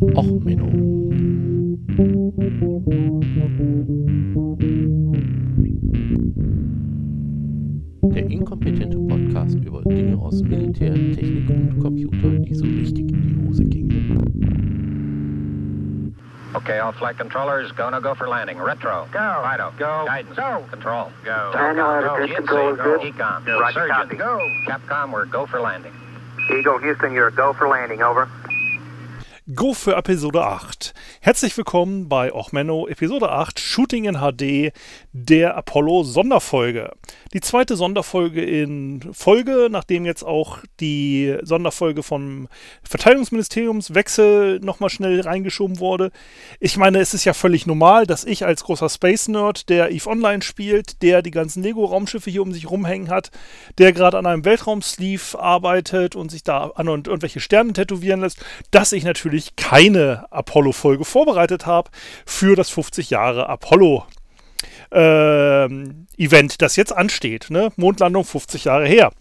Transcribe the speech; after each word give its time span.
Och, 0.00 0.24
Menno. 0.44 0.70
Der 8.14 8.30
inkompetente 8.30 8.96
Podcast 8.96 9.56
über 9.56 9.82
Dinge 9.82 10.16
aus 10.16 10.42
Militär, 10.42 10.94
Technik 10.94 11.50
und 11.50 11.78
Computer, 11.80 12.30
die 12.30 12.54
so 12.54 12.64
richtig 12.64 13.10
in 13.10 13.20
die 13.22 13.48
Hose 13.48 13.64
gingen. 13.64 13.90
Okay, 16.54 16.78
all 16.78 16.92
flight 16.92 17.18
controllers, 17.18 17.70
go 17.76 17.90
no 17.90 18.00
go 18.00 18.14
for 18.14 18.26
landing. 18.26 18.58
Retro. 18.58 19.06
Go. 19.12 19.42
Fido. 19.44 19.70
Go. 19.78 20.04
Guidance. 20.06 20.34
Go. 20.34 20.64
Control. 20.70 21.12
Go. 21.24 21.50
Manual 21.54 21.86
out 21.86 22.04
of 22.04 22.10
Go. 22.10 22.16
grid 22.16 22.36
control 22.36 22.72
is 22.72 22.80
good. 22.80 23.00
Econ. 23.00 23.44
Go. 23.44 23.60
Roger, 23.60 23.80
Surgeon. 23.80 23.96
copy. 23.96 24.16
Go. 24.16 24.38
Capcom, 24.66 25.12
we're 25.12 25.26
go 25.26 25.46
for 25.46 25.60
landing. 25.60 25.92
Eagle 26.58 26.78
Houston, 26.78 27.12
you're 27.12 27.28
a 27.28 27.32
go 27.32 27.52
for 27.52 27.68
landing, 27.68 28.02
over. 28.02 28.28
Go 29.54 29.74
für 29.74 29.96
Episode 29.96 30.44
8. 30.44 30.92
Herzlich 31.22 31.54
willkommen 31.58 32.08
bei 32.08 32.32
Ochmenno 32.32 32.88
Episode 32.88 33.30
8 33.30 33.60
Shooting 33.60 34.06
in 34.06 34.16
HD 34.20 34.72
der 35.12 35.54
Apollo 35.54 36.04
Sonderfolge. 36.04 36.92
Die 37.34 37.42
zweite 37.42 37.76
Sonderfolge 37.76 38.42
in 38.42 39.02
Folge, 39.12 39.68
nachdem 39.70 40.06
jetzt 40.06 40.22
auch 40.22 40.60
die 40.80 41.36
Sonderfolge 41.42 42.02
vom 42.02 42.48
Verteidigungsministeriumswechsel 42.84 44.60
nochmal 44.60 44.88
schnell 44.88 45.20
reingeschoben 45.20 45.78
wurde. 45.78 46.10
Ich 46.58 46.78
meine, 46.78 47.00
es 47.00 47.12
ist 47.12 47.26
ja 47.26 47.34
völlig 47.34 47.66
normal, 47.66 48.06
dass 48.06 48.24
ich 48.24 48.46
als 48.46 48.64
großer 48.64 48.88
Space-Nerd, 48.88 49.68
der 49.68 49.90
EVE 49.90 50.08
Online 50.08 50.40
spielt, 50.40 51.02
der 51.02 51.20
die 51.20 51.32
ganzen 51.32 51.62
Lego-Raumschiffe 51.62 52.30
hier 52.30 52.40
um 52.40 52.54
sich 52.54 52.70
rumhängen 52.70 53.10
hat, 53.10 53.30
der 53.76 53.92
gerade 53.92 54.16
an 54.16 54.24
einem 54.24 54.46
Weltraumsleeve 54.46 55.38
arbeitet 55.38 56.16
und 56.16 56.30
sich 56.30 56.44
da 56.44 56.68
an 56.74 56.88
und 56.88 57.08
irgendwelche 57.08 57.40
Sterne 57.40 57.74
tätowieren 57.74 58.22
lässt, 58.22 58.42
dass 58.70 58.92
ich 58.92 59.04
natürlich 59.04 59.54
keine 59.56 60.24
Apollo-Folge 60.32 61.09
vorbereitet 61.10 61.66
habe 61.66 61.90
für 62.24 62.56
das 62.56 62.70
50 62.70 63.10
Jahre 63.10 63.48
Apollo 63.48 64.06
ähm, 64.92 66.06
Event, 66.16 66.62
das 66.62 66.76
jetzt 66.76 66.94
ansteht. 66.94 67.46
Ne? 67.50 67.72
Mondlandung 67.76 68.24
50 68.24 68.64
Jahre 68.64 68.86
her. 68.86 69.12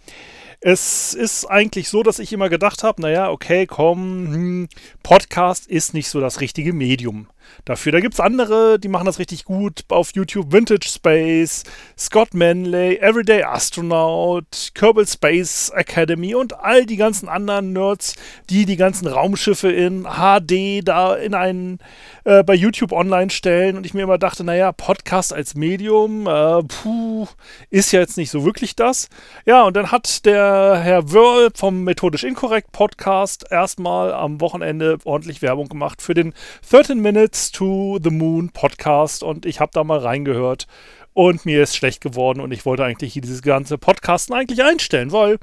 Es 0.61 1.13
ist 1.13 1.45
eigentlich 1.45 1.87
so, 1.87 2.03
dass 2.03 2.19
ich 2.19 2.33
immer 2.33 2.49
gedacht 2.49 2.83
habe, 2.83 3.01
naja, 3.01 3.29
okay, 3.29 3.65
komm, 3.65 3.99
hm, 4.27 4.69
Podcast 5.03 5.67
ist 5.67 5.93
nicht 5.93 6.09
so 6.09 6.19
das 6.19 6.41
richtige 6.41 6.73
Medium 6.73 7.27
dafür. 7.65 7.91
Da 7.91 7.99
gibt 7.99 8.15
es 8.15 8.19
andere, 8.19 8.79
die 8.79 8.87
machen 8.87 9.05
das 9.05 9.19
richtig 9.19 9.45
gut 9.45 9.83
auf 9.89 10.11
YouTube. 10.13 10.51
Vintage 10.51 10.87
Space, 10.87 11.63
Scott 11.97 12.33
Manley, 12.33 12.97
Everyday 12.97 13.43
Astronaut, 13.43 14.71
Kerbal 14.73 15.07
Space 15.07 15.71
Academy 15.73 16.35
und 16.35 16.59
all 16.59 16.85
die 16.85 16.97
ganzen 16.97 17.29
anderen 17.29 17.73
Nerds, 17.73 18.15
die 18.49 18.65
die 18.65 18.75
ganzen 18.75 19.07
Raumschiffe 19.07 19.71
in 19.71 20.03
HD 20.03 20.87
da 20.87 21.15
in 21.15 21.33
einen 21.33 21.79
äh, 22.23 22.43
bei 22.43 22.53
YouTube 22.53 22.91
online 22.91 23.29
stellen. 23.29 23.77
Und 23.77 23.85
ich 23.85 23.93
mir 23.93 24.03
immer 24.03 24.17
dachte, 24.17 24.43
naja, 24.43 24.71
Podcast 24.71 25.33
als 25.33 25.55
Medium, 25.55 26.27
äh, 26.27 26.63
puh, 26.63 27.27
ist 27.69 27.91
ja 27.91 27.99
jetzt 27.99 28.17
nicht 28.17 28.31
so 28.31 28.45
wirklich 28.45 28.75
das. 28.75 29.09
Ja, 29.45 29.63
und 29.63 29.75
dann 29.75 29.91
hat 29.91 30.25
der 30.25 30.79
Herr 30.83 31.11
Wörl 31.11 31.49
vom 31.55 31.83
Methodisch 31.83 32.23
Inkorrekt 32.23 32.71
Podcast 32.71 33.45
erstmal 33.49 34.13
am 34.13 34.41
Wochenende 34.41 34.97
ordentlich 35.03 35.41
Werbung 35.41 35.69
gemacht 35.69 36.01
für 36.01 36.13
den 36.13 36.33
13 36.69 36.99
Minutes 36.99 37.38
to 37.47 37.99
the 38.03 38.09
Moon 38.09 38.49
Podcast 38.49 39.23
und 39.23 39.45
ich 39.45 39.59
habe 39.59 39.71
da 39.73 39.83
mal 39.83 39.99
reingehört 39.99 40.67
und 41.13 41.45
mir 41.45 41.63
ist 41.63 41.75
schlecht 41.75 42.01
geworden 42.01 42.41
und 42.41 42.51
ich 42.51 42.65
wollte 42.65 42.83
eigentlich 42.83 43.13
dieses 43.13 43.41
ganze 43.41 43.77
Podcasten 43.77 44.35
eigentlich 44.35 44.63
einstellen, 44.63 45.11
weil, 45.11 45.37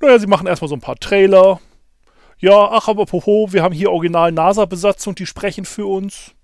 naja, 0.00 0.18
sie 0.18 0.26
machen 0.26 0.46
erstmal 0.46 0.68
so 0.68 0.76
ein 0.76 0.80
paar 0.80 0.96
Trailer. 0.96 1.60
Ja, 2.38 2.70
ach, 2.70 2.88
aber 2.88 3.04
poho, 3.04 3.52
wir 3.52 3.62
haben 3.62 3.74
hier 3.74 3.90
original 3.90 4.32
NASA-Besatzung, 4.32 5.14
die 5.14 5.26
sprechen 5.26 5.64
für 5.64 5.86
uns. 5.86 6.34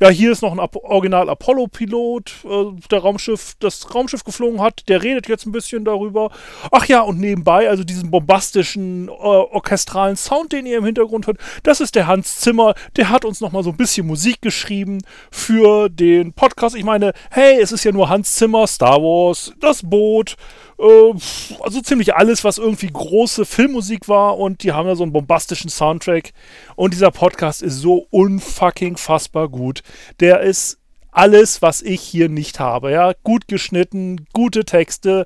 Ja, 0.00 0.08
hier 0.08 0.32
ist 0.32 0.42
noch 0.42 0.52
ein 0.52 0.60
Ap 0.60 0.76
Original 0.76 1.28
Apollo-Pilot, 1.28 2.32
äh, 2.44 2.88
der 2.90 3.00
Raumschiff, 3.00 3.54
das 3.60 3.94
Raumschiff 3.94 4.24
geflogen 4.24 4.60
hat. 4.60 4.88
Der 4.88 5.02
redet 5.02 5.28
jetzt 5.28 5.46
ein 5.46 5.52
bisschen 5.52 5.84
darüber. 5.84 6.30
Ach 6.70 6.86
ja, 6.86 7.00
und 7.00 7.18
nebenbei, 7.18 7.68
also 7.68 7.84
diesen 7.84 8.10
bombastischen, 8.10 9.08
äh, 9.08 9.12
orchestralen 9.12 10.16
Sound, 10.16 10.52
den 10.52 10.66
ihr 10.66 10.78
im 10.78 10.84
Hintergrund 10.84 11.26
hört, 11.26 11.38
das 11.62 11.80
ist 11.80 11.94
der 11.94 12.06
Hans 12.06 12.36
Zimmer. 12.36 12.74
Der 12.96 13.10
hat 13.10 13.24
uns 13.24 13.40
nochmal 13.40 13.62
so 13.62 13.70
ein 13.70 13.76
bisschen 13.76 14.06
Musik 14.06 14.42
geschrieben 14.42 15.02
für 15.30 15.88
den 15.88 16.32
Podcast. 16.32 16.76
Ich 16.76 16.84
meine, 16.84 17.12
hey, 17.30 17.60
es 17.60 17.72
ist 17.72 17.84
ja 17.84 17.92
nur 17.92 18.08
Hans 18.08 18.34
Zimmer, 18.34 18.66
Star 18.66 19.00
Wars, 19.02 19.52
das 19.60 19.82
Boot, 19.82 20.36
also 20.78 21.80
ziemlich 21.82 22.14
alles, 22.14 22.44
was 22.44 22.58
irgendwie 22.58 22.90
große 22.92 23.44
Filmmusik 23.44 24.08
war. 24.08 24.38
Und 24.38 24.62
die 24.62 24.72
haben 24.72 24.86
ja 24.86 24.94
so 24.94 25.02
einen 25.02 25.12
bombastischen 25.12 25.70
Soundtrack. 25.70 26.32
Und 26.74 26.92
dieser 26.92 27.10
Podcast 27.10 27.62
ist 27.62 27.76
so 27.76 28.06
unfucking 28.10 28.96
fassbar 28.96 29.48
gut. 29.48 29.82
Der 30.20 30.40
ist 30.40 30.78
alles, 31.16 31.62
was 31.62 31.80
ich 31.80 32.02
hier 32.02 32.28
nicht 32.28 32.60
habe. 32.60 32.90
Ja, 32.90 33.14
gut 33.24 33.48
geschnitten, 33.48 34.26
gute 34.34 34.66
Texte, 34.66 35.24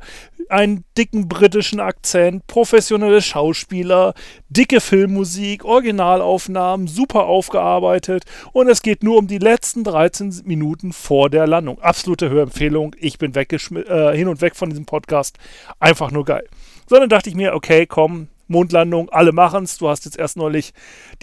einen 0.48 0.84
dicken 0.96 1.28
britischen 1.28 1.80
Akzent, 1.80 2.46
professionelle 2.46 3.20
Schauspieler, 3.20 4.14
dicke 4.48 4.80
Filmmusik, 4.80 5.64
Originalaufnahmen, 5.64 6.86
super 6.86 7.26
aufgearbeitet 7.26 8.24
und 8.52 8.68
es 8.68 8.82
geht 8.82 9.02
nur 9.02 9.18
um 9.18 9.26
die 9.26 9.38
letzten 9.38 9.82
13 9.82 10.42
Minuten 10.44 10.92
vor 10.92 11.28
der 11.28 11.48
Landung. 11.48 11.80
Absolute 11.80 12.30
Hörempfehlung. 12.30 12.94
Ich 12.98 13.18
bin 13.18 13.34
äh, 13.34 14.16
hin 14.16 14.28
und 14.28 14.40
weg 14.40 14.54
von 14.54 14.70
diesem 14.70 14.86
Podcast. 14.86 15.38
Einfach 15.80 16.12
nur 16.12 16.24
geil. 16.24 16.46
So, 16.88 16.96
dann 16.96 17.08
dachte 17.08 17.28
ich 17.28 17.34
mir, 17.34 17.54
okay, 17.54 17.86
komm, 17.86 18.28
Mondlandung, 18.50 19.08
alle 19.10 19.32
machen's. 19.32 19.78
Du 19.78 19.88
hast 19.88 20.04
jetzt 20.04 20.18
erst 20.18 20.36
neulich 20.36 20.72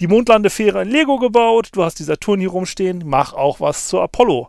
die 0.00 0.08
Mondlandefähre 0.08 0.82
in 0.82 0.90
Lego 0.90 1.18
gebaut, 1.18 1.68
du 1.72 1.84
hast 1.84 1.98
die 1.98 2.04
Saturn 2.04 2.40
hier 2.40 2.50
rumstehen, 2.50 3.04
mach 3.06 3.32
auch 3.34 3.60
was 3.60 3.88
zur 3.88 4.02
Apollo. 4.02 4.48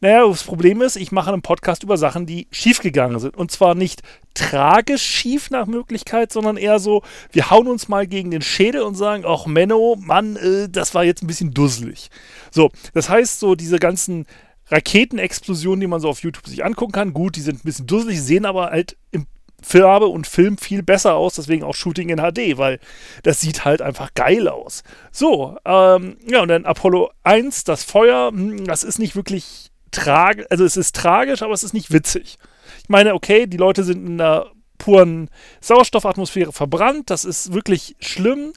Naja, 0.00 0.28
das 0.28 0.44
Problem 0.44 0.80
ist, 0.80 0.94
ich 0.94 1.10
mache 1.10 1.32
einen 1.32 1.42
Podcast 1.42 1.82
über 1.82 1.96
Sachen, 1.96 2.24
die 2.24 2.46
schiefgegangen 2.52 3.18
sind. 3.18 3.36
Und 3.36 3.50
zwar 3.50 3.74
nicht 3.74 4.02
tragisch 4.34 5.02
schief 5.02 5.50
nach 5.50 5.66
Möglichkeit, 5.66 6.32
sondern 6.32 6.56
eher 6.56 6.78
so, 6.78 7.02
wir 7.32 7.50
hauen 7.50 7.66
uns 7.66 7.88
mal 7.88 8.06
gegen 8.06 8.30
den 8.30 8.42
Schädel 8.42 8.82
und 8.82 8.94
sagen, 8.94 9.24
ach 9.26 9.46
Menno, 9.46 9.96
Mann, 9.98 10.36
äh, 10.36 10.68
das 10.68 10.94
war 10.94 11.02
jetzt 11.02 11.22
ein 11.22 11.26
bisschen 11.26 11.52
dusselig. 11.52 12.10
So, 12.52 12.70
das 12.94 13.08
heißt, 13.08 13.40
so 13.40 13.56
diese 13.56 13.80
ganzen 13.80 14.26
Raketenexplosionen, 14.70 15.80
die 15.80 15.86
man 15.88 16.00
so 16.00 16.08
auf 16.08 16.22
YouTube 16.22 16.46
sich 16.46 16.64
angucken 16.64 16.92
kann, 16.92 17.12
gut, 17.12 17.34
die 17.34 17.40
sind 17.40 17.56
ein 17.56 17.64
bisschen 17.64 17.86
dusselig, 17.86 18.22
sehen 18.22 18.46
aber 18.46 18.70
halt 18.70 18.96
im 19.10 19.26
Farbe 19.62 20.06
und 20.06 20.26
Film 20.26 20.56
viel 20.56 20.82
besser 20.82 21.14
aus, 21.14 21.34
deswegen 21.34 21.64
auch 21.64 21.74
Shooting 21.74 22.08
in 22.10 22.18
HD, 22.18 22.58
weil 22.58 22.78
das 23.22 23.40
sieht 23.40 23.64
halt 23.64 23.82
einfach 23.82 24.14
geil 24.14 24.48
aus. 24.48 24.82
So, 25.10 25.56
ähm, 25.64 26.16
ja, 26.28 26.42
und 26.42 26.48
dann 26.48 26.64
Apollo 26.64 27.10
1, 27.24 27.64
das 27.64 27.82
Feuer, 27.82 28.30
hm, 28.30 28.66
das 28.66 28.84
ist 28.84 28.98
nicht 28.98 29.16
wirklich 29.16 29.70
tragisch, 29.90 30.46
also 30.50 30.64
es 30.64 30.76
ist 30.76 30.94
tragisch, 30.94 31.42
aber 31.42 31.54
es 31.54 31.64
ist 31.64 31.74
nicht 31.74 31.92
witzig. 31.92 32.38
Ich 32.82 32.88
meine, 32.88 33.14
okay, 33.14 33.46
die 33.46 33.56
Leute 33.56 33.82
sind 33.82 34.06
in 34.06 34.20
einer 34.20 34.46
puren 34.78 35.28
Sauerstoffatmosphäre 35.60 36.52
verbrannt, 36.52 37.10
das 37.10 37.24
ist 37.24 37.52
wirklich 37.52 37.96
schlimm, 37.98 38.52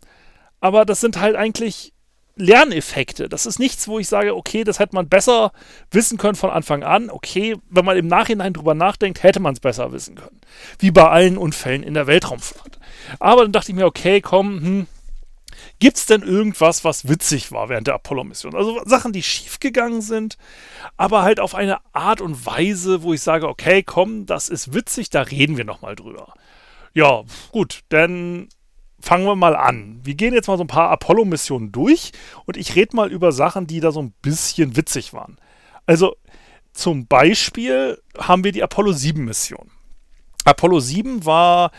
aber 0.60 0.86
das 0.86 1.02
sind 1.02 1.20
halt 1.20 1.36
eigentlich 1.36 1.91
Lerneffekte. 2.36 3.30
Das 3.30 3.46
ist 3.46 3.60
nichts, 3.60 3.88
wo 3.88 4.00
ich 4.00 4.08
sage, 4.08 4.36
okay, 4.36 4.64
das 4.64 4.80
hätte 4.80 4.96
man 4.96 5.10
besser 5.10 5.52
wissen 5.92 6.18
können 6.18 6.36
von 6.36 6.50
Anfang 6.50 6.84
an. 6.84 7.10
Okay, 7.10 7.58
wenn 7.70 7.86
man 7.86 7.98
im 7.98 8.08
Nachhinein 8.08 8.54
drüber 8.54 8.74
nachdenkt, 8.74 9.24
hätte 9.24 9.40
man 9.40 9.54
es 9.54 9.60
besser 9.60 9.92
wissen 9.92 10.16
können. 10.16 10.42
Wie 10.80 10.92
bei 10.92 11.08
allen 11.08 11.38
Unfällen 11.38 11.84
in 11.84 11.94
der 11.94 12.08
Weltraumfahrt. 12.08 12.80
Aber 13.20 13.44
dann 13.44 13.52
dachte 13.52 13.72
ich 13.72 13.76
mir, 13.76 13.86
okay, 13.86 14.22
komm, 14.22 14.62
hm, 14.62 14.88
Gibt 15.80 15.98
es 15.98 16.06
denn 16.06 16.22
irgendwas, 16.22 16.84
was 16.84 17.08
witzig 17.08 17.52
war 17.52 17.70
während 17.70 17.88
der 17.88 17.96
Apollo-Mission? 17.96 18.56
Also 18.56 18.82
Sachen, 18.86 19.14
die 19.14 19.24
schiefgegangen 19.24 20.02
sind, 20.02 20.38
aber 20.98 21.24
halt 21.24 21.40
auf 21.40 21.56
eine 21.56 21.80
Art 21.94 22.22
und 22.22 22.46
Weise, 22.46 23.04
wo 23.04 23.14
ich 23.14 23.22
sage, 23.22 23.48
okay, 23.48 23.84
komm, 23.84 24.26
das 24.26 24.50
ist 24.50 24.74
witzig, 24.74 25.10
da 25.10 25.22
reden 25.22 25.58
wir 25.58 25.66
nochmal 25.66 25.96
drüber. 25.96 26.34
Ja, 26.94 27.24
gut, 27.52 27.82
dann 27.90 28.50
fangen 29.02 29.26
wir 29.26 29.36
mal 29.36 29.56
an. 29.56 30.00
Wir 30.04 30.16
gehen 30.16 30.34
jetzt 30.34 30.48
mal 30.48 30.58
so 30.58 30.64
ein 30.64 30.68
paar 30.68 30.90
Apollo-Missionen 30.90 31.72
durch 31.72 32.12
und 32.46 32.58
ich 32.58 32.76
rede 32.76 32.96
mal 32.96 33.12
über 33.12 33.32
Sachen, 33.32 33.68
die 33.68 33.80
da 33.80 33.92
so 33.92 34.02
ein 34.02 34.14
bisschen 34.22 34.76
witzig 34.76 35.14
waren. 35.14 35.38
Also 35.86 36.16
zum 36.74 37.08
Beispiel 37.08 38.02
haben 38.18 38.44
wir 38.44 38.52
die 38.52 38.64
Apollo 38.64 38.92
7-Mission. 38.92 39.72
Apollo 40.46 40.80
7 40.80 41.26
war 41.26 41.72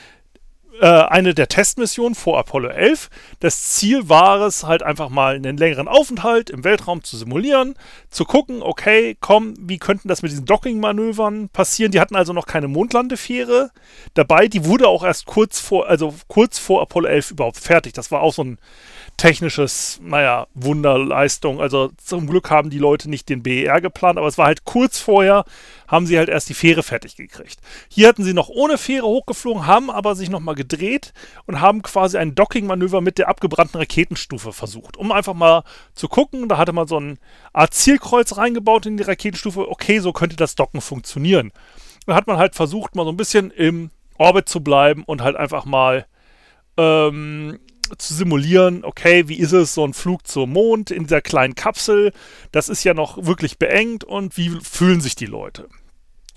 äh, 0.81 0.87
eine 0.87 1.35
der 1.35 1.49
Testmissionen 1.49 2.15
vor 2.15 2.39
Apollo 2.39 2.69
11. 2.71 3.11
Das 3.41 3.71
Ziel 3.71 4.09
war 4.09 4.41
es, 4.41 4.65
halt 4.65 4.83
einfach 4.83 5.09
mal 5.09 5.35
einen 5.35 5.57
längeren 5.57 5.89
Aufenthalt 5.89 6.51
im 6.51 6.65
Weltraum 6.65 7.05
zu 7.05 7.17
simulieren, 7.17 7.75
zu 8.11 8.25
gucken, 8.25 8.63
okay, 8.63 9.17
komm, 9.21 9.55
wie 9.59 9.79
könnten 9.79 10.09
das 10.09 10.23
mit 10.23 10.33
diesen 10.33 10.47
Docking-Manövern 10.47 11.51
passieren? 11.51 11.93
Die 11.93 12.01
hatten 12.01 12.17
also 12.17 12.33
noch 12.33 12.47
keine 12.47 12.69
Mondlandefähre 12.69 13.71
dabei. 14.15 14.49
Die 14.49 14.65
wurde 14.65 14.89
auch 14.89 15.05
erst 15.05 15.27
kurz 15.27 15.61
vor, 15.61 15.89
also 15.89 16.15
kurz 16.29 16.59
vor 16.59 16.81
Apollo 16.81 17.09
11 17.09 17.31
überhaupt 17.33 17.59
fertig. 17.59 17.93
Das 17.93 18.11
war 18.11 18.23
auch 18.23 18.33
so 18.33 18.43
ein 18.43 18.59
technisches, 19.17 20.01
naja, 20.03 20.47
Wunderleistung. 20.55 21.61
Also 21.61 21.91
zum 21.97 22.27
Glück 22.27 22.51
haben 22.51 22.71
die 22.71 22.79
Leute 22.79 23.09
nicht 23.09 23.29
den 23.29 23.43
BER 23.43 23.81
geplant, 23.81 24.19
aber 24.19 24.27
es 24.27 24.39
war 24.39 24.47
halt 24.47 24.65
kurz 24.65 24.99
vorher, 24.99 25.45
haben 25.87 26.07
sie 26.07 26.19
halt 26.19 26.29
erst 26.29 26.49
die 26.49 26.55
Fähre 26.55 26.83
fertig 26.83 27.17
gekriegt. 27.17 27.61
Hier 27.89 28.09
hatten 28.09 28.25
sie 28.25 28.35
noch 28.35 28.49
ohne 28.49 28.79
Fähre 28.79 29.07
hochgeflogen, 29.07 29.67
haben 29.67 29.91
aber 29.91 30.15
sich 30.15 30.31
nochmal 30.31 30.55
gedreht 30.55 31.13
und 31.47 31.61
haben 31.61 31.83
quasi 31.83 32.19
ein 32.19 32.35
Docking-Manöver 32.35 33.01
mit 33.01 33.19
der 33.19 33.29
abgebrannten 33.29 33.79
Raketenstufe 33.79 34.53
versucht, 34.53 34.97
um 34.97 35.13
einfach 35.13 35.35
mal 35.35 35.63
zu 35.95 36.09
gucken. 36.09 36.49
Da 36.49 36.59
hatte 36.59 36.73
man 36.73 36.89
so 36.89 36.99
ein 36.99 37.19
Art 37.53 37.75
Zielkreuz 37.75 38.37
reingebaut 38.37 38.87
in 38.87 38.97
die 38.97 39.05
Raketenstufe. 39.05 39.69
Okay, 39.69 40.01
so 40.01 40.13
könnte 40.13 40.37
das 40.37 40.55
Docken 40.55 40.81
funktionieren. 40.81 41.53
Da 42.07 42.15
hat 42.15 42.27
man 42.27 42.39
halt 42.39 42.55
versucht, 42.55 42.97
mal 42.97 43.05
so 43.05 43.11
ein 43.11 43.17
bisschen 43.17 43.51
im 43.51 43.91
Orbit 44.19 44.49
zu 44.49 44.63
bleiben 44.63 45.05
und 45.05 45.23
halt 45.23 45.37
einfach 45.37 45.65
mal 45.65 46.07
ähm, 46.77 47.59
zu 47.99 48.15
simulieren, 48.15 48.85
okay, 48.85 49.29
wie 49.29 49.39
ist 49.39 49.53
es, 49.53 49.75
so 49.75 49.85
ein 49.85 49.95
Flug 49.95 50.27
zum 50.27 50.53
Mond 50.53 50.91
in 50.91 51.05
dieser 51.05 51.21
kleinen 51.21 51.55
Kapsel? 51.55 52.13
Das 52.51 52.69
ist 52.69 52.85
ja 52.85 52.95
noch 52.95 53.25
wirklich 53.25 53.59
beengt 53.59 54.05
und 54.05 54.37
wie 54.37 54.51
fühlen 54.63 55.01
sich 55.01 55.15
die 55.15 55.27
Leute? 55.27 55.69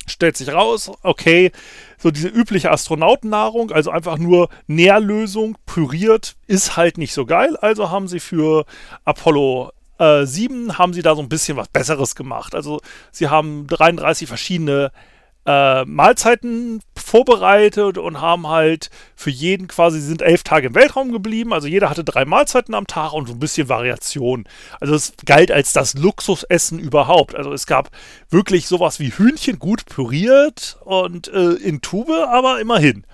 Stellt 0.08 0.38
sich 0.38 0.54
raus, 0.54 0.92
okay, 1.02 1.52
so 1.98 2.12
diese 2.12 2.28
übliche 2.28 2.72
Astronautennahrung, 2.72 3.72
also 3.72 3.90
einfach 3.90 4.18
nur 4.18 4.50
Nährlösung, 4.68 5.58
püriert, 5.66 6.36
ist 6.46 6.78
halt 6.78 6.98
nicht 6.98 7.14
so 7.14 7.26
geil. 7.26 7.58
Also 7.58 7.90
haben 7.90 8.08
sie 8.08 8.20
für 8.20 8.66
Apollo 9.04 9.72
äh, 9.98 10.26
7 10.26 10.78
haben 10.78 10.94
sie 10.94 11.02
da 11.02 11.16
so 11.16 11.22
ein 11.22 11.30
bisschen 11.30 11.58
was 11.58 11.70
Besseres 11.70 12.16
gemacht. 12.16 12.54
Also 12.54 12.82
sie 13.12 13.30
haben 13.30 13.66
33 13.68 14.28
verschiedene 14.28 14.92
äh, 14.94 15.15
Mahlzeiten 15.46 16.82
vorbereitet 16.98 17.98
und 17.98 18.20
haben 18.20 18.48
halt 18.48 18.90
für 19.16 19.30
jeden 19.30 19.68
quasi, 19.68 20.00
sie 20.00 20.08
sind 20.08 20.24
elf 20.24 20.44
Tage 20.44 20.68
im 20.68 20.76
Weltraum 20.76 21.12
geblieben, 21.12 21.54
also 21.54 21.68
jeder 21.68 21.90
hatte 21.90 22.04
drei 22.04 22.26
Mahlzeiten 22.26 22.74
am 22.74 22.88
Tag 22.88 23.14
und 23.14 23.28
so 23.28 23.34
ein 23.34 23.40
bisschen 23.40 23.70
Variation. 23.70 24.46
Also 24.80 24.96
es 24.96 25.14
galt 25.26 25.52
als 25.52 25.72
das 25.72 25.94
Luxusessen 25.94 26.80
überhaupt. 26.80 27.36
Also 27.36 27.54
es 27.54 27.68
gab 27.68 27.92
wirklich 28.30 28.68
sowas 28.68 29.00
wie 29.00 29.12
Hühnchen, 29.12 29.60
gut 29.60 29.86
püriert 29.86 30.78
und 30.84 31.28
äh, 31.28 31.54
in 31.54 31.82
Tube, 31.82 32.10
aber 32.10 32.60
immerhin. 32.60 33.06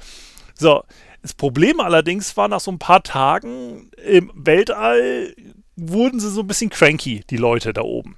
So, 0.56 0.84
das 1.22 1.34
Problem 1.34 1.80
allerdings 1.80 2.38
war, 2.38 2.48
nach 2.48 2.62
so 2.62 2.72
ein 2.72 2.80
paar 2.80 3.04
Tagen 3.04 3.92
im 4.04 4.32
Weltall 4.36 5.36
wurden 5.76 6.20
sie 6.20 6.30
so 6.30 6.42
ein 6.42 6.48
bisschen 6.48 6.70
cranky, 6.70 7.24
die 7.30 7.38
Leute 7.38 7.74
da 7.74 7.82
oben. 7.82 8.16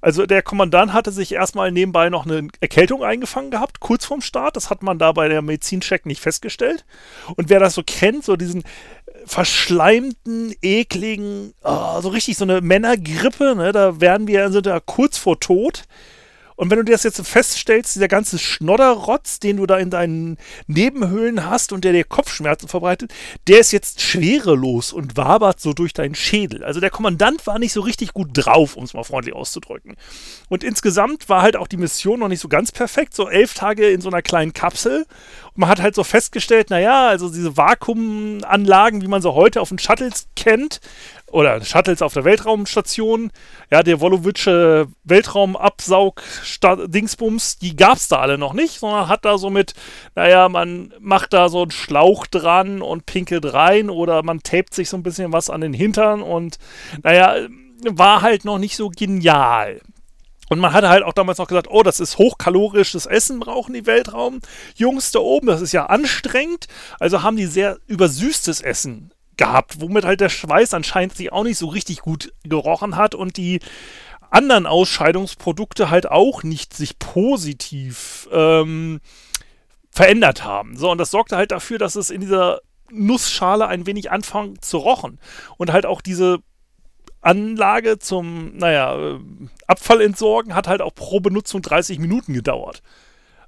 Also 0.00 0.26
der 0.26 0.42
Kommandant 0.42 0.92
hatte 0.92 1.12
sich 1.12 1.32
erstmal 1.32 1.70
nebenbei 1.72 2.08
noch 2.08 2.24
eine 2.24 2.48
Erkältung 2.60 3.04
eingefangen 3.04 3.50
gehabt, 3.50 3.80
kurz 3.80 4.04
vorm 4.04 4.22
Start. 4.22 4.56
Das 4.56 4.70
hat 4.70 4.82
man 4.82 4.98
da 4.98 5.12
bei 5.12 5.28
der 5.28 5.42
Medizincheck 5.42 6.06
nicht 6.06 6.20
festgestellt. 6.20 6.84
Und 7.36 7.50
wer 7.50 7.60
das 7.60 7.74
so 7.74 7.82
kennt, 7.86 8.24
so 8.24 8.36
diesen 8.36 8.64
verschleimten, 9.26 10.54
ekligen, 10.62 11.52
oh, 11.62 12.00
so 12.00 12.08
richtig 12.08 12.36
so 12.36 12.44
eine 12.44 12.60
Männergrippe, 12.60 13.54
ne, 13.54 13.72
da 13.72 14.00
werden 14.00 14.26
wir, 14.26 14.50
sind 14.50 14.66
da 14.66 14.80
kurz 14.80 15.18
vor 15.18 15.38
Tod. 15.40 15.84
Und 16.60 16.68
wenn 16.68 16.76
du 16.76 16.84
dir 16.84 16.92
das 16.92 17.04
jetzt 17.04 17.26
feststellst, 17.26 17.94
dieser 17.94 18.06
ganze 18.06 18.38
Schnodderrotz, 18.38 19.38
den 19.40 19.56
du 19.56 19.64
da 19.64 19.78
in 19.78 19.88
deinen 19.88 20.36
Nebenhöhlen 20.66 21.46
hast 21.48 21.72
und 21.72 21.84
der 21.84 21.94
dir 21.94 22.04
Kopfschmerzen 22.04 22.68
verbreitet, 22.68 23.14
der 23.48 23.60
ist 23.60 23.72
jetzt 23.72 24.02
schwerelos 24.02 24.92
und 24.92 25.16
wabert 25.16 25.58
so 25.58 25.72
durch 25.72 25.94
deinen 25.94 26.14
Schädel. 26.14 26.62
Also 26.62 26.78
der 26.78 26.90
Kommandant 26.90 27.46
war 27.46 27.58
nicht 27.58 27.72
so 27.72 27.80
richtig 27.80 28.12
gut 28.12 28.28
drauf, 28.34 28.76
um 28.76 28.84
es 28.84 28.92
mal 28.92 29.04
freundlich 29.04 29.34
auszudrücken. 29.34 29.96
Und 30.50 30.62
insgesamt 30.62 31.30
war 31.30 31.40
halt 31.40 31.56
auch 31.56 31.66
die 31.66 31.78
Mission 31.78 32.20
noch 32.20 32.28
nicht 32.28 32.40
so 32.40 32.48
ganz 32.48 32.72
perfekt. 32.72 33.14
So 33.14 33.30
elf 33.30 33.54
Tage 33.54 33.88
in 33.88 34.02
so 34.02 34.10
einer 34.10 34.20
kleinen 34.20 34.52
Kapsel. 34.52 35.06
Und 35.54 35.58
man 35.60 35.70
hat 35.70 35.80
halt 35.80 35.94
so 35.94 36.04
festgestellt, 36.04 36.68
naja, 36.68 37.08
also 37.08 37.30
diese 37.30 37.56
Vakuumanlagen, 37.56 39.00
wie 39.00 39.08
man 39.08 39.22
sie 39.22 39.32
heute 39.32 39.62
auf 39.62 39.70
den 39.70 39.78
Shuttles 39.78 40.28
kennt, 40.36 40.80
oder 41.30 41.64
Shuttles 41.64 42.02
auf 42.02 42.12
der 42.14 42.24
Weltraumstation. 42.24 43.30
Ja, 43.70 43.82
der 43.82 44.00
Wolowitsche 44.00 44.86
Weltraumabsaug-Dingsbums, 45.04 47.58
die 47.58 47.76
gab 47.76 47.98
es 47.98 48.08
da 48.08 48.20
alle 48.20 48.38
noch 48.38 48.52
nicht, 48.52 48.80
sondern 48.80 49.08
hat 49.08 49.24
da 49.24 49.38
so 49.38 49.50
mit, 49.50 49.74
naja, 50.14 50.48
man 50.48 50.94
macht 51.00 51.32
da 51.32 51.48
so 51.48 51.62
einen 51.62 51.70
Schlauch 51.70 52.26
dran 52.26 52.82
und 52.82 53.06
pinkelt 53.06 53.52
rein 53.52 53.90
oder 53.90 54.22
man 54.22 54.40
tapet 54.40 54.74
sich 54.74 54.88
so 54.88 54.96
ein 54.96 55.02
bisschen 55.02 55.32
was 55.32 55.50
an 55.50 55.60
den 55.60 55.72
Hintern 55.72 56.22
und, 56.22 56.58
naja, 57.02 57.48
war 57.88 58.22
halt 58.22 58.44
noch 58.44 58.58
nicht 58.58 58.76
so 58.76 58.90
genial. 58.90 59.80
Und 60.48 60.58
man 60.58 60.72
hatte 60.72 60.88
halt 60.88 61.04
auch 61.04 61.12
damals 61.12 61.38
noch 61.38 61.46
gesagt, 61.46 61.68
oh, 61.70 61.84
das 61.84 62.00
ist 62.00 62.18
hochkalorisches 62.18 63.06
Essen, 63.06 63.38
brauchen 63.38 63.72
die 63.72 63.86
Weltraumjungs 63.86 65.12
da 65.12 65.20
oben, 65.20 65.46
das 65.46 65.60
ist 65.60 65.70
ja 65.72 65.86
anstrengend. 65.86 66.66
Also 66.98 67.22
haben 67.22 67.36
die 67.36 67.46
sehr 67.46 67.78
übersüßtes 67.86 68.60
Essen 68.60 69.12
gehabt, 69.40 69.80
womit 69.80 70.04
halt 70.04 70.20
der 70.20 70.28
Schweiß 70.28 70.74
anscheinend 70.74 71.16
sich 71.16 71.32
auch 71.32 71.44
nicht 71.44 71.56
so 71.56 71.66
richtig 71.66 72.00
gut 72.00 72.32
gerochen 72.44 72.96
hat 72.96 73.14
und 73.14 73.38
die 73.38 73.60
anderen 74.30 74.66
Ausscheidungsprodukte 74.66 75.88
halt 75.88 76.10
auch 76.10 76.42
nicht 76.42 76.74
sich 76.74 76.98
positiv 76.98 78.28
ähm, 78.32 79.00
verändert 79.90 80.44
haben. 80.44 80.76
So, 80.76 80.90
und 80.90 80.98
das 80.98 81.10
sorgte 81.10 81.38
halt 81.38 81.52
dafür, 81.52 81.78
dass 81.78 81.96
es 81.96 82.10
in 82.10 82.20
dieser 82.20 82.60
Nussschale 82.92 83.66
ein 83.66 83.86
wenig 83.86 84.10
anfängt 84.10 84.62
zu 84.62 84.76
rochen. 84.76 85.18
Und 85.56 85.72
halt 85.72 85.86
auch 85.86 86.02
diese 86.02 86.40
Anlage 87.22 87.98
zum, 87.98 88.56
naja, 88.58 88.96
äh, 88.98 89.20
Abfallentsorgen 89.66 90.54
hat 90.54 90.68
halt 90.68 90.82
auch 90.82 90.94
pro 90.94 91.20
Benutzung 91.20 91.62
30 91.62 91.98
Minuten 91.98 92.34
gedauert. 92.34 92.82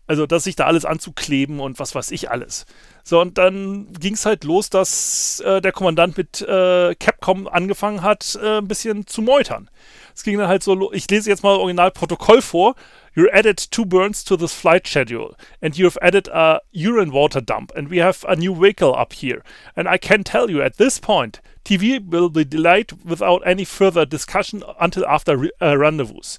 Also, 0.06 0.26
dass 0.26 0.44
sich 0.44 0.56
da 0.56 0.66
alles 0.66 0.84
anzukleben 0.84 1.60
und 1.60 1.78
was 1.78 1.94
weiß 1.94 2.10
ich 2.10 2.30
alles. 2.30 2.66
So, 3.04 3.20
und 3.20 3.38
dann 3.38 3.92
ging 3.94 4.14
es 4.14 4.26
halt 4.26 4.44
los, 4.44 4.68
dass 4.68 5.40
äh, 5.40 5.60
der 5.60 5.72
Kommandant 5.72 6.16
mit 6.16 6.40
äh, 6.42 6.94
Capcom 6.96 7.48
angefangen 7.48 8.02
hat, 8.02 8.38
äh, 8.42 8.58
ein 8.58 8.68
bisschen 8.68 9.06
zu 9.06 9.22
meutern. 9.22 9.70
Es 10.14 10.24
ging 10.24 10.38
dann 10.38 10.48
halt 10.48 10.62
so, 10.62 10.92
ich 10.92 11.08
lese 11.10 11.30
jetzt 11.30 11.42
mal 11.42 11.56
Originalprotokoll 11.56 12.42
vor. 12.42 12.74
You 13.14 13.26
added 13.30 13.70
two 13.70 13.84
burns 13.84 14.24
to 14.24 14.36
this 14.36 14.54
flight 14.54 14.88
schedule, 14.88 15.36
and 15.60 15.76
you 15.76 15.84
have 15.84 15.98
added 16.00 16.28
a 16.28 16.60
urine 16.72 17.12
water 17.12 17.42
dump, 17.42 17.70
and 17.76 17.90
we 17.90 18.02
have 18.02 18.24
a 18.26 18.34
new 18.36 18.54
vehicle 18.54 18.94
up 18.94 19.12
here. 19.12 19.42
And 19.76 19.86
I 19.86 19.98
can 19.98 20.24
tell 20.24 20.50
you 20.50 20.62
at 20.62 20.78
this 20.78 20.98
point, 20.98 21.42
TV 21.64 22.00
will 22.00 22.30
be 22.30 22.44
delayed 22.44 22.92
without 23.04 23.42
any 23.44 23.66
further 23.66 24.06
discussion 24.06 24.64
until 24.80 25.04
after 25.04 25.34
uh, 25.60 25.76
rendezvous. 25.76 26.38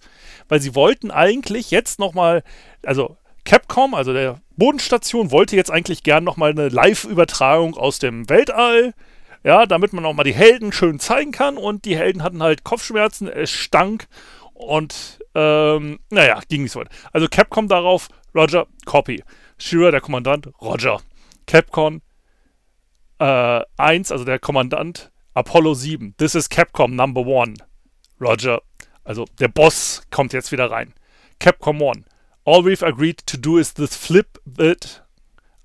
Weil 0.50 0.62
sie 0.62 0.74
wollten 0.74 1.12
eigentlich 1.12 1.70
jetzt 1.70 2.00
nochmal, 2.00 2.44
also 2.84 3.18
Capcom, 3.46 3.94
also 3.94 4.14
der 4.14 4.42
Bodenstation, 4.56 5.32
wollte 5.32 5.56
jetzt 5.56 5.72
eigentlich 5.72 6.04
gern 6.04 6.24
nochmal 6.24 6.52
eine 6.52 6.70
Live-Übertragung 6.70 7.76
aus 7.76 8.00
dem 8.00 8.30
Weltall. 8.30 8.94
Ja, 9.44 9.66
damit 9.66 9.92
man 9.92 10.04
nochmal 10.04 10.24
die 10.24 10.34
Helden 10.34 10.72
schön 10.72 11.00
zeigen 11.00 11.32
kann. 11.32 11.58
Und 11.58 11.86
die 11.86 11.98
Helden 11.98 12.24
hatten 12.24 12.42
halt 12.42 12.64
Kopfschmerzen, 12.64 13.28
es 13.28 13.52
stank 13.52 14.08
und 14.54 15.20
ähm, 15.36 16.00
naja, 16.10 16.40
ging 16.48 16.64
nicht 16.64 16.72
so 16.72 16.80
weit. 16.80 16.90
Also 17.12 17.28
Capcom 17.30 17.68
darauf, 17.68 18.08
Roger, 18.34 18.68
Copy. 18.86 19.24
Shira, 19.58 19.92
der 19.92 20.02
Kommandant, 20.02 20.50
Roger. 20.62 21.02
Capcom 21.46 22.02
äh, 23.20 23.62
1, 23.78 24.12
also 24.12 24.24
der 24.26 24.40
Kommandant, 24.40 25.12
Apollo 25.34 25.74
7. 25.74 26.16
This 26.18 26.36
is 26.36 26.50
Capcom 26.50 26.96
Number 26.96 27.26
1. 27.26 27.60
Roger. 28.22 28.62
Also 29.04 29.26
der 29.40 29.50
Boss 29.50 30.04
kommt 30.12 30.34
jetzt 30.34 30.52
wieder 30.52 30.72
rein. 30.72 30.94
Capcom 31.40 31.82
1. 31.82 32.06
All 32.46 32.62
we've 32.62 32.84
agreed 32.84 33.20
to 33.20 33.38
do 33.38 33.58
is 33.58 33.74
this 33.74 33.96
flip 33.96 34.38
it. 34.58 35.02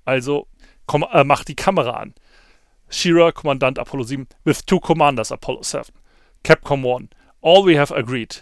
Also 0.07 0.47
komm, 0.87 1.03
äh, 1.03 1.23
mach 1.23 1.43
die 1.43 1.55
Kamera 1.55 2.01
an. 2.01 2.13
Shira, 2.89 3.31
Kommandant 3.31 3.77
Apollo 3.77 4.05
7, 4.05 4.27
with 4.45 4.65
two 4.65 4.79
commanders 4.79 5.31
Apollo 5.31 5.61
7. 5.61 5.93
Capcom 6.43 6.81
1. 6.81 7.09
All 7.41 7.63
we 7.63 7.75
have 7.75 7.91
agreed 7.91 8.37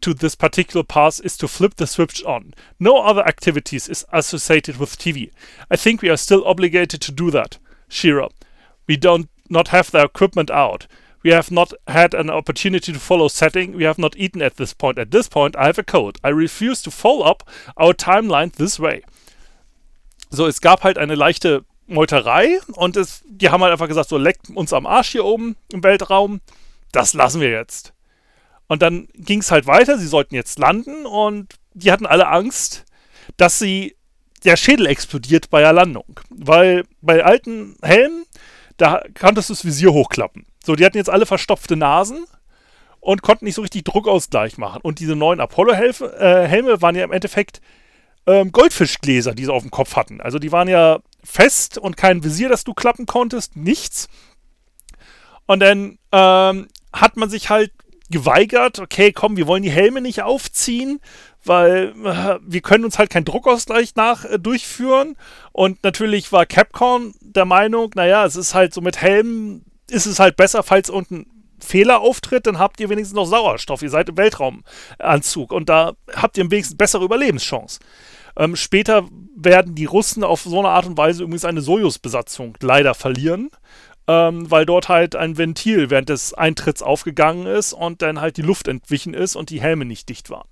to 0.00 0.12
this 0.12 0.34
particular 0.34 0.82
pass 0.82 1.20
is 1.20 1.36
to 1.36 1.48
flip 1.48 1.76
the 1.76 1.86
switch 1.86 2.22
on. 2.24 2.52
No 2.80 2.98
other 2.98 3.26
activities 3.26 3.88
is 3.88 4.04
associated 4.12 4.76
with 4.76 4.98
TV. 4.98 5.30
I 5.70 5.76
think 5.76 6.02
we 6.02 6.10
are 6.10 6.16
still 6.16 6.44
obligated 6.44 7.00
to 7.02 7.12
do 7.12 7.30
that. 7.30 7.58
Shira. 7.88 8.28
We 8.86 8.96
don't 8.96 9.28
not 9.48 9.68
have 9.68 9.90
the 9.90 10.02
equipment 10.02 10.50
out. 10.50 10.86
We 11.22 11.34
have 11.34 11.50
not 11.50 11.74
had 11.88 12.14
an 12.14 12.30
opportunity 12.30 12.92
to 12.92 12.98
follow 12.98 13.28
setting. 13.28 13.76
We 13.76 13.86
have 13.86 14.00
not 14.00 14.16
eaten 14.16 14.42
at 14.42 14.56
this 14.56 14.74
point. 14.74 14.98
At 14.98 15.10
this 15.10 15.28
point, 15.28 15.56
I 15.56 15.66
have 15.66 15.78
a 15.78 15.84
code. 15.84 16.18
I 16.24 16.28
refuse 16.28 16.82
to 16.82 16.90
follow 16.90 17.24
up 17.24 17.44
our 17.76 17.92
timeline 17.94 18.52
this 18.52 18.78
way. 18.78 19.02
So, 20.30 20.46
es 20.46 20.60
gab 20.60 20.84
halt 20.84 20.98
eine 20.98 21.14
leichte 21.14 21.64
Meuterei 21.86 22.60
und 22.72 22.96
es, 22.96 23.22
die 23.26 23.50
haben 23.50 23.62
halt 23.62 23.72
einfach 23.72 23.88
gesagt, 23.88 24.08
so 24.08 24.18
leckt 24.18 24.50
uns 24.50 24.72
am 24.72 24.86
Arsch 24.86 25.10
hier 25.10 25.24
oben 25.24 25.56
im 25.72 25.82
Weltraum. 25.82 26.40
Das 26.92 27.14
lassen 27.14 27.40
wir 27.40 27.50
jetzt. 27.50 27.92
Und 28.68 28.82
dann 28.82 29.08
ging 29.14 29.40
es 29.40 29.50
halt 29.50 29.66
weiter. 29.66 29.98
Sie 29.98 30.06
sollten 30.06 30.34
jetzt 30.34 30.58
landen 30.58 31.06
und 31.06 31.54
die 31.74 31.92
hatten 31.92 32.06
alle 32.06 32.28
Angst, 32.28 32.84
dass 33.36 33.58
sie 33.58 33.96
der 34.44 34.56
Schädel 34.56 34.86
explodiert 34.86 35.50
bei 35.50 35.60
der 35.60 35.72
Landung. 35.72 36.20
Weil 36.30 36.84
bei 37.00 37.24
alten 37.24 37.76
Helmen, 37.82 38.24
da 38.76 39.02
konntest 39.18 39.48
du 39.48 39.54
das 39.54 39.64
Visier 39.64 39.92
hochklappen. 39.92 40.46
So, 40.64 40.76
die 40.76 40.84
hatten 40.84 40.96
jetzt 40.96 41.10
alle 41.10 41.26
verstopfte 41.26 41.76
Nasen 41.76 42.26
und 43.00 43.22
konnten 43.22 43.44
nicht 43.44 43.54
so 43.54 43.62
richtig 43.62 43.84
Druckausgleich 43.84 44.58
machen. 44.58 44.80
Und 44.82 44.98
diese 44.98 45.16
neuen 45.16 45.40
Apollo-Helme 45.40 46.70
äh, 46.70 46.82
waren 46.82 46.96
ja 46.96 47.04
im 47.04 47.12
Endeffekt 47.12 47.60
ähm, 48.26 48.52
Goldfischgläser, 48.52 49.34
die 49.34 49.44
sie 49.44 49.52
auf 49.52 49.62
dem 49.62 49.70
Kopf 49.70 49.96
hatten. 49.96 50.20
Also 50.20 50.38
die 50.38 50.52
waren 50.52 50.68
ja 50.68 50.98
fest 51.22 51.78
und 51.78 51.96
kein 51.96 52.24
Visier, 52.24 52.48
das 52.48 52.64
du 52.64 52.74
klappen 52.74 53.06
konntest, 53.06 53.56
nichts. 53.56 54.08
Und 55.46 55.60
dann 55.60 55.98
ähm, 56.12 56.66
hat 56.92 57.16
man 57.16 57.30
sich 57.30 57.50
halt 57.50 57.72
geweigert, 58.10 58.78
okay, 58.78 59.12
komm, 59.12 59.36
wir 59.36 59.46
wollen 59.46 59.62
die 59.62 59.70
Helme 59.70 60.00
nicht 60.00 60.22
aufziehen, 60.22 61.00
weil 61.44 61.94
äh, 62.04 62.38
wir 62.42 62.60
können 62.60 62.84
uns 62.84 62.98
halt 62.98 63.10
keinen 63.10 63.24
Druckausgleich 63.24 63.94
nach 63.94 64.24
äh, 64.24 64.38
durchführen. 64.38 65.16
Und 65.52 65.82
natürlich 65.82 66.32
war 66.32 66.46
Capcom 66.46 67.14
der 67.20 67.44
Meinung, 67.44 67.90
naja, 67.94 68.24
es 68.24 68.36
ist 68.36 68.54
halt 68.54 68.74
so 68.74 68.80
mit 68.80 69.00
Helmen, 69.00 69.64
ist 69.90 70.06
es 70.06 70.18
halt 70.18 70.36
besser, 70.36 70.62
falls 70.62 70.90
unten 70.90 71.26
Fehler 71.58 72.00
auftritt, 72.00 72.46
dann 72.46 72.58
habt 72.58 72.80
ihr 72.80 72.88
wenigstens 72.90 73.16
noch 73.16 73.26
Sauerstoff. 73.26 73.82
Ihr 73.82 73.90
seid 73.90 74.08
im 74.08 74.16
Weltraumanzug 74.16 75.52
und 75.52 75.68
da 75.68 75.94
habt 76.14 76.36
ihr 76.36 76.50
wenigstens 76.50 76.76
bessere 76.76 77.04
Überlebenschance. 77.04 77.80
Ähm, 78.36 78.54
später 78.56 79.08
werden 79.34 79.74
die 79.74 79.86
Russen 79.86 80.22
auf 80.22 80.42
so 80.42 80.58
eine 80.58 80.68
Art 80.68 80.86
und 80.86 80.98
Weise 80.98 81.22
übrigens 81.22 81.46
eine 81.46 81.62
Sojus-Besatzung 81.62 82.56
leider 82.60 82.94
verlieren 82.94 83.50
ähm, 84.08 84.50
weil 84.50 84.66
dort 84.66 84.88
halt 84.88 85.16
ein 85.16 85.36
Ventil 85.36 85.90
während 85.90 86.08
des 86.08 86.34
Eintritts 86.34 86.82
aufgegangen 86.82 87.46
ist 87.46 87.72
und 87.72 88.02
dann 88.02 88.20
halt 88.20 88.36
die 88.36 88.42
Luft 88.42 88.68
entwichen 88.68 89.14
ist 89.14 89.36
und 89.36 89.50
die 89.50 89.60
Helme 89.60 89.84
nicht 89.84 90.08
dicht 90.08 90.30
waren. 90.30 90.48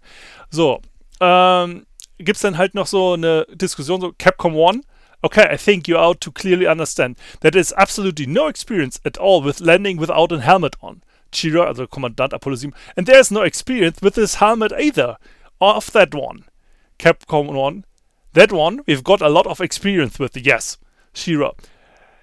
So, 0.50 0.80
ähm, 1.20 1.86
gibt 2.18 2.36
es 2.36 2.42
dann 2.42 2.58
halt 2.58 2.74
noch 2.74 2.86
so 2.86 3.14
eine 3.14 3.46
Diskussion, 3.52 4.00
so 4.00 4.12
Capcom 4.16 4.56
One. 4.56 4.80
Okay, 5.22 5.46
I 5.50 5.56
think 5.56 5.88
you 5.88 5.96
ought 5.96 6.20
to 6.20 6.30
clearly 6.30 6.68
understand 6.68 7.16
that 7.40 7.54
there's 7.54 7.72
absolutely 7.72 8.26
no 8.26 8.46
experience 8.48 9.00
at 9.04 9.18
all 9.18 9.42
with 9.42 9.60
landing 9.60 9.98
without 9.98 10.32
a 10.32 10.40
helmet 10.40 10.76
on. 10.82 11.02
Chira, 11.32 11.66
also 11.66 11.86
Kommandant 11.86 12.32
Apollo 12.32 12.56
7, 12.56 12.74
and 12.96 13.06
there's 13.06 13.30
no 13.30 13.42
experience 13.42 14.02
with 14.02 14.14
this 14.14 14.36
helmet 14.36 14.72
either. 14.78 15.16
Of 15.60 15.92
that 15.92 16.14
one. 16.14 16.44
Capcom 16.98 17.52
One. 17.54 17.84
That 18.34 18.52
one 18.52 18.80
we've 18.86 19.04
got 19.04 19.22
a 19.22 19.28
lot 19.28 19.46
of 19.46 19.60
experience 19.60 20.18
with, 20.18 20.36
yes. 20.36 20.78
Shira. 21.14 21.52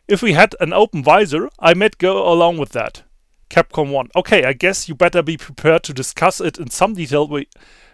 If 0.08 0.22
we 0.22 0.34
had 0.34 0.56
an 0.60 0.74
open 0.74 1.04
visor, 1.04 1.50
I 1.60 1.74
might 1.74 1.98
go 1.98 2.32
along 2.32 2.58
with 2.58 2.70
that. 2.70 3.04
Capcom 3.50 3.92
1. 3.92 4.10
Okay, 4.16 4.44
I 4.44 4.54
guess 4.54 4.88
you 4.88 4.96
better 4.96 5.22
be 5.22 5.38
prepared 5.38 5.84
to 5.84 5.94
discuss 5.94 6.40
it 6.42 6.58
in 6.58 6.70
some 6.70 6.94
detail 6.94 7.28
we, 7.28 7.48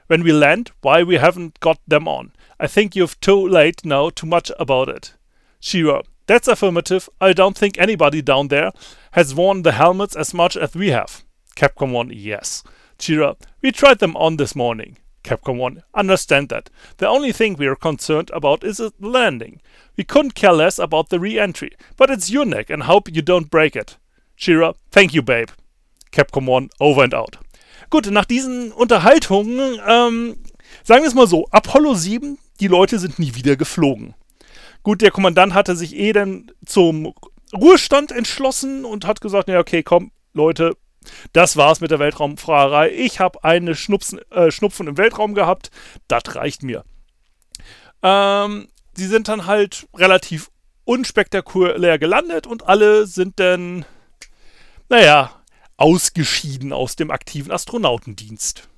when 0.08 0.24
we 0.24 0.32
land, 0.32 0.72
why 0.82 1.04
we 1.04 1.16
haven't 1.16 1.60
got 1.60 1.80
them 1.88 2.08
on. 2.08 2.32
I 2.60 2.68
think 2.68 2.96
you've 2.96 3.20
too 3.20 3.48
late 3.48 3.86
now 3.86 4.10
too 4.10 4.28
much 4.28 4.52
about 4.60 4.90
it. 4.90 5.14
Shira. 5.60 6.04
That's 6.28 6.48
affirmative. 6.48 7.08
I 7.22 7.34
don't 7.34 7.58
think 7.58 7.78
anybody 7.78 8.22
down 8.22 8.50
there 8.50 8.72
has 9.12 9.34
worn 9.34 9.64
the 9.64 9.72
helmets 9.72 10.16
as 10.16 10.34
much 10.34 10.58
as 10.58 10.76
we 10.76 10.90
have. 10.90 11.24
Capcom 11.56 11.92
1. 11.92 12.12
Yes. 12.14 12.64
Shira. 13.00 13.36
We 13.62 13.72
tried 13.72 14.00
them 14.00 14.16
on 14.18 14.38
this 14.38 14.56
morning. 14.56 14.98
Capcom 15.28 15.58
1. 15.58 15.84
Understand 15.94 16.48
that. 16.50 16.70
The 17.00 17.08
only 17.08 17.34
thing 17.34 17.58
we 17.58 17.68
are 17.68 17.76
concerned 17.76 18.32
about 18.34 18.64
is 18.64 18.78
the 18.78 18.94
landing. 19.00 19.60
We 19.98 20.06
couldn't 20.06 20.36
care 20.36 20.54
less 20.54 20.80
about 20.80 21.10
the 21.10 21.20
re-entry, 21.20 21.72
but 21.98 22.10
it's 22.10 22.32
your 22.32 22.46
neck 22.46 22.70
and 22.70 22.84
hope 22.84 23.10
you 23.12 23.22
don't 23.22 23.50
break 23.50 23.76
it. 23.76 23.98
Shira, 24.38 24.74
thank 24.90 25.14
you, 25.14 25.22
babe. 25.22 25.50
Capcom 26.14 26.46
1, 26.46 26.70
over 26.80 27.04
and 27.04 27.14
out. 27.14 27.40
Gut, 27.90 28.10
nach 28.10 28.24
diesen 28.24 28.72
Unterhaltungen, 28.72 29.82
ähm, 29.86 30.38
sagen 30.84 31.04
wir 31.04 31.10
es 31.10 31.14
mal 31.14 31.28
so, 31.28 31.46
Apollo 31.52 31.96
7, 31.96 32.38
die 32.62 32.68
Leute 32.68 32.98
sind 32.98 33.20
nie 33.20 33.36
wieder 33.36 33.58
geflogen. 33.58 34.14
Gut, 34.84 35.02
der 35.02 35.12
Kommandant 35.12 35.54
hatte 35.54 35.76
sich 35.76 35.94
eh 35.98 36.14
dann 36.14 36.52
zum 36.66 37.14
Ruhestand 37.54 38.14
entschlossen 38.14 38.86
und 38.86 39.06
hat 39.06 39.20
gesagt, 39.20 39.50
ja, 39.50 39.60
okay, 39.60 39.84
komm, 39.84 40.12
Leute, 40.34 40.78
das 41.34 41.58
war's 41.58 41.82
mit 41.82 41.92
der 41.92 42.00
Weltraumfahrerei. 42.00 42.92
Ich 42.92 43.20
habe 43.20 43.44
eine 43.44 43.76
Schnupsen, 43.76 44.20
äh, 44.32 44.52
Schnupfen 44.52 44.88
im 44.88 44.98
Weltraum 44.98 45.34
gehabt. 45.34 45.72
Das 46.08 46.36
reicht 46.36 46.64
mir. 46.64 46.84
Ähm, 48.04 48.68
sie 48.96 49.08
sind 49.08 49.28
dann 49.28 49.46
halt 49.46 49.88
relativ 49.96 50.50
unspektakulär 50.86 52.00
gelandet 52.00 52.48
und 52.48 52.68
alle 52.68 53.08
sind 53.08 53.40
dann, 53.40 53.86
naja, 54.90 55.32
ausgeschieden 55.76 56.74
aus 56.74 56.96
dem 56.96 57.12
aktiven 57.12 57.52
Astronautendienst. 57.52 58.70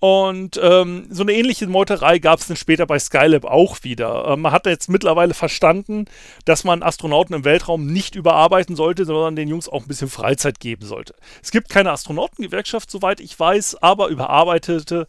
Und 0.00 0.60
ähm, 0.62 1.08
so 1.10 1.22
eine 1.22 1.32
ähnliche 1.32 1.66
Meuterei 1.66 2.20
gab 2.20 2.38
es 2.38 2.46
dann 2.46 2.56
später 2.56 2.86
bei 2.86 3.00
Skylab 3.00 3.44
auch 3.44 3.82
wieder. 3.82 4.28
Ähm, 4.28 4.42
man 4.42 4.52
hat 4.52 4.66
jetzt 4.66 4.88
mittlerweile 4.88 5.34
verstanden, 5.34 6.04
dass 6.44 6.62
man 6.62 6.84
Astronauten 6.84 7.34
im 7.34 7.44
Weltraum 7.44 7.86
nicht 7.86 8.14
überarbeiten 8.14 8.76
sollte, 8.76 9.04
sondern 9.04 9.34
den 9.34 9.48
Jungs 9.48 9.68
auch 9.68 9.82
ein 9.82 9.88
bisschen 9.88 10.08
Freizeit 10.08 10.60
geben 10.60 10.86
sollte. 10.86 11.14
Es 11.42 11.50
gibt 11.50 11.68
keine 11.68 11.90
Astronautengewerkschaft, 11.90 12.88
soweit 12.88 13.18
ich 13.18 13.38
weiß, 13.38 13.82
aber 13.82 14.06
überarbeitete, 14.06 15.08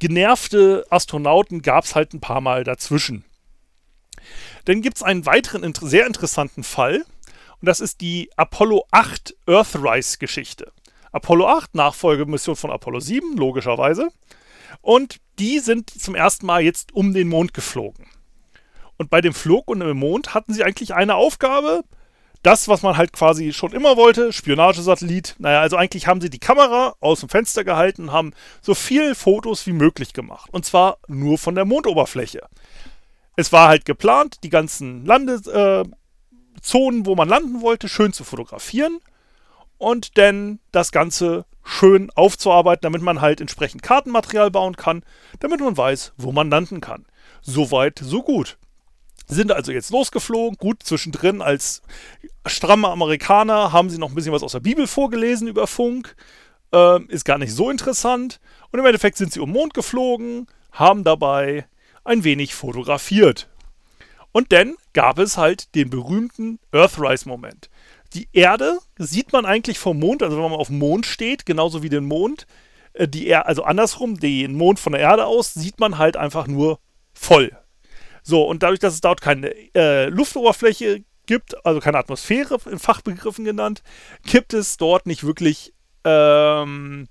genervte 0.00 0.84
Astronauten 0.90 1.62
gab 1.62 1.84
es 1.84 1.94
halt 1.94 2.12
ein 2.12 2.20
paar 2.20 2.40
Mal 2.40 2.64
dazwischen. 2.64 3.24
Dann 4.64 4.82
gibt 4.82 4.96
es 4.96 5.02
einen 5.04 5.26
weiteren 5.26 5.72
sehr 5.80 6.06
interessanten 6.06 6.64
Fall. 6.64 7.04
Und 7.60 7.66
das 7.66 7.80
ist 7.80 8.00
die 8.00 8.30
Apollo 8.36 8.84
8 8.90 9.36
Earthrise-Geschichte. 9.46 10.72
Apollo 11.14 11.46
8, 11.46 11.74
Nachfolgemission 11.76 12.56
von 12.56 12.72
Apollo 12.72 12.98
7, 12.98 13.36
logischerweise. 13.36 14.08
Und 14.80 15.20
die 15.38 15.60
sind 15.60 15.88
zum 15.88 16.16
ersten 16.16 16.44
Mal 16.44 16.62
jetzt 16.62 16.92
um 16.92 17.14
den 17.14 17.28
Mond 17.28 17.54
geflogen. 17.54 18.06
Und 18.96 19.10
bei 19.10 19.20
dem 19.20 19.32
Flug 19.32 19.68
und 19.68 19.78
dem 19.78 19.96
Mond 19.96 20.34
hatten 20.34 20.52
sie 20.52 20.64
eigentlich 20.64 20.92
eine 20.92 21.14
Aufgabe. 21.14 21.84
Das, 22.42 22.66
was 22.66 22.82
man 22.82 22.96
halt 22.96 23.12
quasi 23.12 23.52
schon 23.52 23.72
immer 23.72 23.96
wollte, 23.96 24.32
Spionagesatellit. 24.32 25.36
Naja, 25.38 25.60
also 25.60 25.76
eigentlich 25.76 26.08
haben 26.08 26.20
sie 26.20 26.30
die 26.30 26.40
Kamera 26.40 26.96
aus 26.98 27.20
dem 27.20 27.28
Fenster 27.28 27.62
gehalten, 27.62 28.10
haben 28.10 28.32
so 28.60 28.74
viele 28.74 29.14
Fotos 29.14 29.68
wie 29.68 29.72
möglich 29.72 30.14
gemacht. 30.14 30.50
Und 30.52 30.64
zwar 30.64 30.98
nur 31.06 31.38
von 31.38 31.54
der 31.54 31.64
Mondoberfläche. 31.64 32.40
Es 33.36 33.52
war 33.52 33.68
halt 33.68 33.84
geplant, 33.84 34.38
die 34.42 34.50
ganzen 34.50 35.06
Landezonen, 35.06 35.92
äh, 37.02 37.06
wo 37.06 37.14
man 37.14 37.28
landen 37.28 37.62
wollte, 37.62 37.88
schön 37.88 38.12
zu 38.12 38.24
fotografieren 38.24 38.98
und 39.78 40.18
dann 40.18 40.60
das 40.72 40.92
Ganze 40.92 41.44
schön 41.64 42.10
aufzuarbeiten, 42.14 42.82
damit 42.82 43.02
man 43.02 43.20
halt 43.20 43.40
entsprechend 43.40 43.82
Kartenmaterial 43.82 44.50
bauen 44.50 44.76
kann, 44.76 45.02
damit 45.40 45.60
man 45.60 45.76
weiß, 45.76 46.12
wo 46.16 46.30
man 46.30 46.50
landen 46.50 46.80
kann. 46.80 47.06
Soweit, 47.42 47.98
so 48.02 48.22
gut. 48.22 48.58
Sind 49.26 49.50
also 49.50 49.72
jetzt 49.72 49.90
losgeflogen. 49.90 50.58
Gut, 50.58 50.82
zwischendrin 50.82 51.40
als 51.40 51.82
stramme 52.46 52.88
Amerikaner 52.88 53.72
haben 53.72 53.88
sie 53.88 53.98
noch 53.98 54.10
ein 54.10 54.14
bisschen 54.14 54.32
was 54.32 54.42
aus 54.42 54.52
der 54.52 54.60
Bibel 54.60 54.86
vorgelesen 54.86 55.48
über 55.48 55.66
Funk. 55.66 56.14
Ähm, 56.72 57.08
ist 57.08 57.24
gar 57.24 57.38
nicht 57.38 57.54
so 57.54 57.70
interessant. 57.70 58.40
Und 58.70 58.80
im 58.80 58.86
Endeffekt 58.86 59.16
sind 59.16 59.32
sie 59.32 59.40
um 59.40 59.50
Mond 59.50 59.72
geflogen, 59.72 60.46
haben 60.72 61.04
dabei 61.04 61.66
ein 62.04 62.24
wenig 62.24 62.54
fotografiert. 62.54 63.48
Und 64.32 64.52
dann 64.52 64.74
gab 64.92 65.18
es 65.18 65.38
halt 65.38 65.74
den 65.74 65.88
berühmten 65.88 66.58
Earthrise-Moment 66.72 67.70
die 68.14 68.28
Erde 68.32 68.78
sieht 68.98 69.32
man 69.32 69.44
eigentlich 69.44 69.78
vom 69.78 69.98
Mond, 69.98 70.22
also 70.22 70.36
wenn 70.36 70.44
man 70.44 70.52
auf 70.52 70.68
dem 70.68 70.78
Mond 70.78 71.06
steht, 71.06 71.46
genauso 71.46 71.82
wie 71.82 71.88
den 71.88 72.04
Mond, 72.04 72.46
äh, 72.94 73.08
die 73.08 73.26
er 73.26 73.46
also 73.46 73.64
andersrum, 73.64 74.18
den 74.18 74.54
Mond 74.54 74.78
von 74.78 74.92
der 74.92 75.02
Erde 75.02 75.26
aus, 75.26 75.54
sieht 75.54 75.80
man 75.80 75.98
halt 75.98 76.16
einfach 76.16 76.46
nur 76.46 76.78
voll. 77.12 77.52
So, 78.22 78.44
und 78.44 78.62
dadurch, 78.62 78.80
dass 78.80 78.94
es 78.94 79.00
dort 79.00 79.20
keine 79.20 79.52
äh, 79.74 80.06
Luftoberfläche 80.06 81.04
gibt, 81.26 81.64
also 81.66 81.80
keine 81.80 81.98
Atmosphäre 81.98 82.58
in 82.70 82.78
Fachbegriffen 82.78 83.44
genannt, 83.44 83.82
gibt 84.24 84.54
es 84.54 84.76
dort 84.76 85.06
nicht 85.06 85.24
wirklich 85.24 85.74
ähm, 86.04 87.08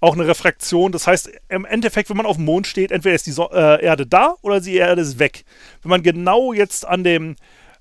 auch 0.00 0.14
eine 0.14 0.26
Refraktion. 0.26 0.92
Das 0.92 1.06
heißt, 1.06 1.30
im 1.48 1.64
Endeffekt, 1.64 2.10
wenn 2.10 2.16
man 2.16 2.26
auf 2.26 2.36
dem 2.36 2.44
Mond 2.44 2.66
steht, 2.66 2.92
entweder 2.92 3.14
ist 3.14 3.26
die 3.26 3.32
so 3.32 3.50
äh, 3.50 3.82
Erde 3.82 4.06
da 4.06 4.34
oder 4.42 4.60
die 4.60 4.76
Erde 4.76 5.02
ist 5.02 5.18
weg. 5.18 5.44
Wenn 5.82 5.90
man 5.90 6.02
genau 6.02 6.52
jetzt 6.52 6.86
an 6.86 7.04
dem 7.04 7.36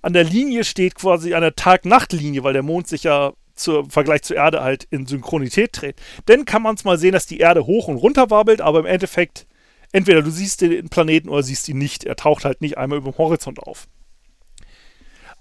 an 0.06 0.14
der 0.14 0.24
Linie 0.24 0.64
steht, 0.64 0.94
quasi 0.94 1.34
an 1.34 1.42
der 1.42 1.56
Tag-Nacht-Linie, 1.56 2.44
weil 2.44 2.54
der 2.54 2.62
Mond 2.62 2.88
sich 2.88 3.02
ja 3.04 3.34
im 3.66 3.90
Vergleich 3.90 4.22
zur 4.22 4.36
Erde 4.36 4.62
halt 4.62 4.86
in 4.92 5.08
Synchronität 5.08 5.82
dreht, 5.82 5.96
dann 6.28 6.46
kann 6.46 6.62
man 6.62 6.76
es 6.76 6.84
mal 6.84 7.00
sehen, 7.00 7.14
dass 7.14 7.26
die 7.26 7.40
Erde 7.40 7.66
hoch 7.66 7.88
und 7.88 7.98
runter 7.98 8.30
wabbelt, 8.30 8.62
aber 8.62 8.78
im 8.78 8.86
Endeffekt, 8.86 9.48
entweder 9.94 10.22
du 10.22 10.30
siehst 10.30 10.62
den 10.62 10.90
Planeten 10.90 11.28
oder 11.28 11.42
siehst 11.42 11.68
ihn 11.70 11.80
nicht. 11.80 12.04
Er 12.04 12.16
taucht 12.16 12.46
halt 12.46 12.62
nicht 12.62 12.78
einmal 12.78 13.00
über 13.00 13.12
dem 13.12 13.18
Horizont 13.18 13.58
auf. 13.58 13.88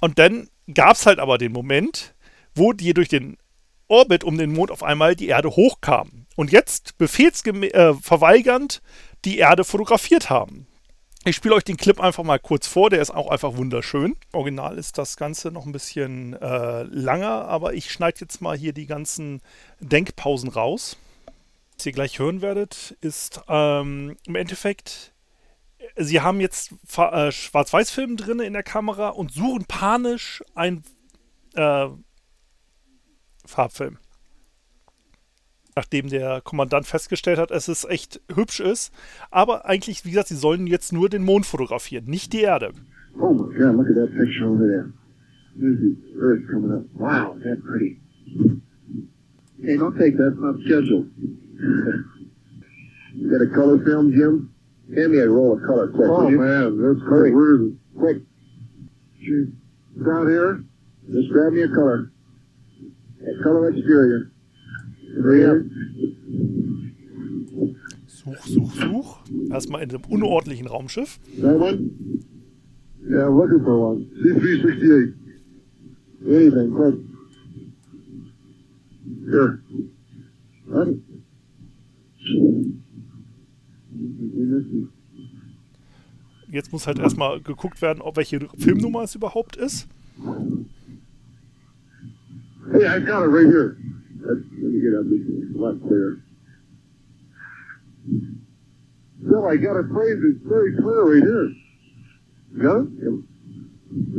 Und 0.00 0.18
dann 0.18 0.48
gab 0.72 0.96
es 0.96 1.04
halt 1.04 1.18
aber 1.18 1.36
den 1.36 1.52
Moment, 1.52 2.14
wo 2.54 2.72
die 2.72 2.94
durch 2.94 3.08
den 3.08 3.36
Orbit 3.88 4.24
um 4.24 4.38
den 4.38 4.54
Mond 4.54 4.70
auf 4.70 4.82
einmal 4.82 5.14
die 5.14 5.28
Erde 5.28 5.50
hochkam. 5.50 6.24
Und 6.36 6.52
jetzt 6.52 6.96
befehlsverweigernd 6.96 8.76
äh, 8.82 8.88
die 9.26 9.36
Erde 9.36 9.64
fotografiert 9.64 10.30
haben. 10.30 10.66
Ich 11.26 11.36
spiele 11.36 11.54
euch 11.54 11.64
den 11.64 11.78
Clip 11.78 11.98
einfach 12.00 12.22
mal 12.22 12.38
kurz 12.38 12.66
vor, 12.66 12.90
der 12.90 13.00
ist 13.00 13.10
auch 13.10 13.30
einfach 13.30 13.56
wunderschön. 13.56 14.14
Original 14.32 14.76
ist 14.76 14.98
das 14.98 15.16
Ganze 15.16 15.50
noch 15.50 15.64
ein 15.64 15.72
bisschen 15.72 16.34
äh, 16.34 16.82
langer, 16.82 17.46
aber 17.46 17.72
ich 17.72 17.90
schneide 17.90 18.20
jetzt 18.20 18.42
mal 18.42 18.54
hier 18.58 18.74
die 18.74 18.84
ganzen 18.84 19.40
Denkpausen 19.80 20.50
raus. 20.50 20.98
Was 21.78 21.86
ihr 21.86 21.92
gleich 21.92 22.18
hören 22.18 22.42
werdet, 22.42 22.94
ist 23.00 23.40
ähm, 23.48 24.18
im 24.26 24.36
Endeffekt, 24.36 25.14
sie 25.96 26.20
haben 26.20 26.42
jetzt 26.42 26.72
äh, 26.98 27.32
Schwarz-Weiß-Film 27.32 28.18
drin 28.18 28.40
in 28.40 28.52
der 28.52 28.62
Kamera 28.62 29.08
und 29.08 29.32
suchen 29.32 29.64
panisch 29.64 30.44
einen 30.54 30.84
äh, 31.54 31.88
Farbfilm 33.46 33.98
nachdem 35.76 36.08
der 36.08 36.40
Kommandant 36.42 36.86
festgestellt 36.86 37.38
hat, 37.38 37.50
dass 37.50 37.68
es 37.68 37.84
echt 37.84 38.20
hübsch 38.34 38.60
ist. 38.60 38.92
Aber 39.30 39.66
eigentlich, 39.66 40.04
wie 40.04 40.10
gesagt, 40.10 40.28
sie 40.28 40.36
sollen 40.36 40.66
jetzt 40.66 40.92
nur 40.92 41.08
den 41.08 41.24
Mond 41.24 41.46
fotografieren, 41.46 42.04
nicht 42.06 42.32
die 42.32 42.42
Erde. 42.42 42.72
Oh 43.18 43.32
my 43.32 43.52
God, 43.56 43.76
look 43.76 43.88
at 43.88 43.94
that 43.94 44.10
picture 44.16 44.46
over 44.46 44.66
there. 44.66 44.92
There's 45.56 45.78
the 45.78 45.96
Earth 46.18 46.42
coming 46.50 46.72
up. 46.72 46.84
Wow, 46.94 47.36
is 47.36 47.44
that 47.44 47.62
pretty? 47.64 48.00
Hey, 49.62 49.76
don't 49.76 49.96
take 49.96 50.16
that. 50.16 50.32
It's 50.32 50.40
not 50.40 50.56
scheduled. 50.66 51.06
you 53.14 53.30
got 53.30 53.40
a 53.40 53.54
color 53.54 53.78
film, 53.84 54.12
Jim? 54.12 54.50
Hand 54.94 55.12
me 55.12 55.18
a 55.18 55.28
roll 55.28 55.56
of 55.56 55.62
color 55.64 55.88
quick. 55.88 56.08
Oh, 56.10 56.28
man, 56.28 56.76
that's 56.82 57.00
Hurry. 57.08 57.30
is 57.30 57.72
it? 57.72 57.98
Quick. 57.98 58.22
Gee, 59.20 59.46
Down 60.04 60.28
here? 60.28 60.64
Just 61.10 61.30
grab 61.32 61.52
me 61.52 61.62
a 61.62 61.68
color. 61.68 62.10
A 63.22 63.42
color 63.42 63.70
exterior. 63.70 64.32
Up. 65.16 65.64
Such, 68.06 68.40
such, 68.40 68.74
such. 68.74 69.50
Erstmal 69.50 69.82
in 69.82 69.90
einem 69.90 70.02
unordentlichen 70.08 70.66
Raumschiff. 70.66 71.18
That 71.40 71.58
one? 71.58 72.24
Yeah, 73.08 73.26
I'm 73.26 73.36
looking 73.36 73.62
for 73.62 73.92
one. 73.92 74.06
C368. 74.22 75.14
Anything, 76.26 76.70
quick. 76.74 76.94
Here. 79.26 79.62
What? 80.66 80.88
Jetzt 86.50 86.72
muss 86.72 86.86
halt 86.86 86.98
erstmal 86.98 87.40
geguckt 87.40 87.82
werden, 87.82 88.00
ob 88.00 88.16
welche 88.16 88.48
Filmnummer 88.56 89.02
es 89.02 89.14
überhaupt 89.14 89.56
ist. 89.56 89.86
Hey, 92.72 92.86
I 92.86 93.00
got 93.00 93.24
it 93.24 93.30
right 93.30 93.46
here. 93.46 93.76
Let's, 94.24 94.40
let 94.56 94.70
me 94.72 94.80
get 94.80 94.96
up 94.96 95.04
this 95.04 95.20
a 95.20 95.58
lot 95.58 95.80
clearer. 95.84 96.24
Bill, 99.20 99.46
I 99.48 99.56
got 99.56 99.76
a 99.76 99.84
phrase 99.88 100.18
that's 100.20 100.42
very 100.48 100.76
clear 100.76 101.02
right 101.04 101.22
here. 101.22 101.48
You 102.52 102.62
got 102.62 102.88
it? 102.88 103.34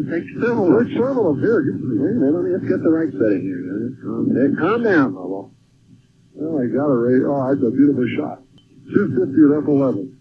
Take 0.10 0.30
several. 0.40 0.72
There's 0.72 0.94
several 0.94 1.32
of 1.32 1.38
them 1.38 1.46
here. 1.46 1.62
Give 1.62 1.76
it 1.76 1.80
to 1.80 1.86
me. 1.86 1.98
Wait 2.00 2.16
a 2.16 2.20
minute, 2.22 2.52
let's 2.54 2.70
get 2.70 2.82
the 2.82 2.90
right 2.90 3.12
setting 3.12 3.44
here. 3.44 3.66
huh? 3.66 3.98
Calm, 4.02 4.30
hey, 4.32 4.50
calm 4.56 4.84
down, 4.84 5.16
Lobo. 5.16 5.52
Oh, 6.42 6.60
I 6.60 6.68
got 6.68 6.88
it 6.88 7.00
right. 7.02 7.24
Oh, 7.26 7.48
that's 7.50 7.66
a 7.66 7.72
beautiful 7.72 8.08
shot. 8.16 8.40
250 8.94 9.34
at 9.50 9.64
F11. 9.66 10.16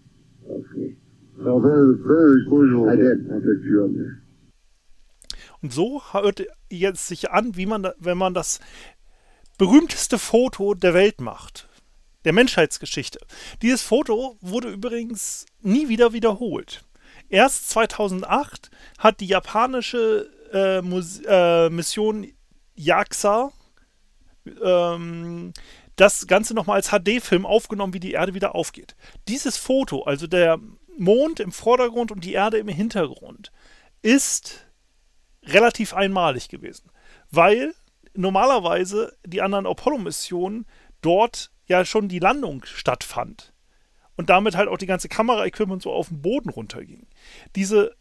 Okay. 0.49 0.95
Now, 1.37 1.59
very, 1.59 1.95
very 1.99 2.43
visual. 2.45 2.89
I 2.89 2.95
did. 2.95 3.27
I 3.31 3.39
picked 3.39 3.65
you 3.65 3.85
up 3.85 3.91
there. 3.93 4.21
Und 5.61 5.73
so 5.73 6.01
hört 6.13 6.45
jetzt 6.69 7.07
sich 7.07 7.31
an, 7.31 7.55
wie 7.55 7.65
man, 7.65 7.87
wenn 7.99 8.17
man 8.17 8.33
das 8.33 8.59
berühmteste 9.57 10.19
Foto 10.19 10.73
der 10.73 10.93
Welt 10.93 11.21
macht. 11.21 11.67
Der 12.23 12.33
Menschheitsgeschichte. 12.33 13.19
Dieses 13.61 13.81
Foto 13.81 14.37
wurde 14.41 14.69
übrigens 14.69 15.45
nie 15.61 15.89
wieder 15.89 16.13
wiederholt. 16.13 16.83
Erst 17.29 17.69
2008 17.69 18.71
hat 18.97 19.19
die 19.19 19.27
japanische 19.27 20.29
äh, 20.51 20.79
äh, 20.79 21.69
Mission 21.69 22.31
JAXA 22.75 23.51
ähm, 24.63 25.53
das 25.95 26.27
Ganze 26.27 26.53
nochmal 26.53 26.77
als 26.77 26.89
HD-Film 26.89 27.45
aufgenommen, 27.45 27.93
wie 27.93 27.99
die 27.99 28.11
Erde 28.11 28.33
wieder 28.33 28.55
aufgeht. 28.55 28.95
Dieses 29.27 29.57
Foto, 29.57 30.03
also 30.03 30.27
der 30.27 30.59
Mond 30.97 31.39
im 31.39 31.51
Vordergrund 31.51 32.11
und 32.11 32.23
die 32.23 32.33
Erde 32.33 32.57
im 32.57 32.67
Hintergrund, 32.67 33.51
ist 34.01 34.65
relativ 35.43 35.93
einmalig 35.93 36.49
gewesen, 36.49 36.89
weil 37.31 37.73
normalerweise 38.15 39.15
die 39.25 39.41
anderen 39.41 39.65
Apollo-Missionen 39.65 40.65
dort 41.01 41.51
ja 41.67 41.85
schon 41.85 42.07
die 42.07 42.19
Landung 42.19 42.63
stattfand 42.65 43.53
und 44.17 44.29
damit 44.29 44.55
halt 44.55 44.69
auch 44.69 44.77
die 44.77 44.85
ganze 44.85 45.09
Kameraequipment 45.09 45.81
so 45.81 45.91
auf 45.91 46.09
den 46.09 46.21
Boden 46.21 46.49
runterging. 46.49 47.07
Diese, 47.55 47.95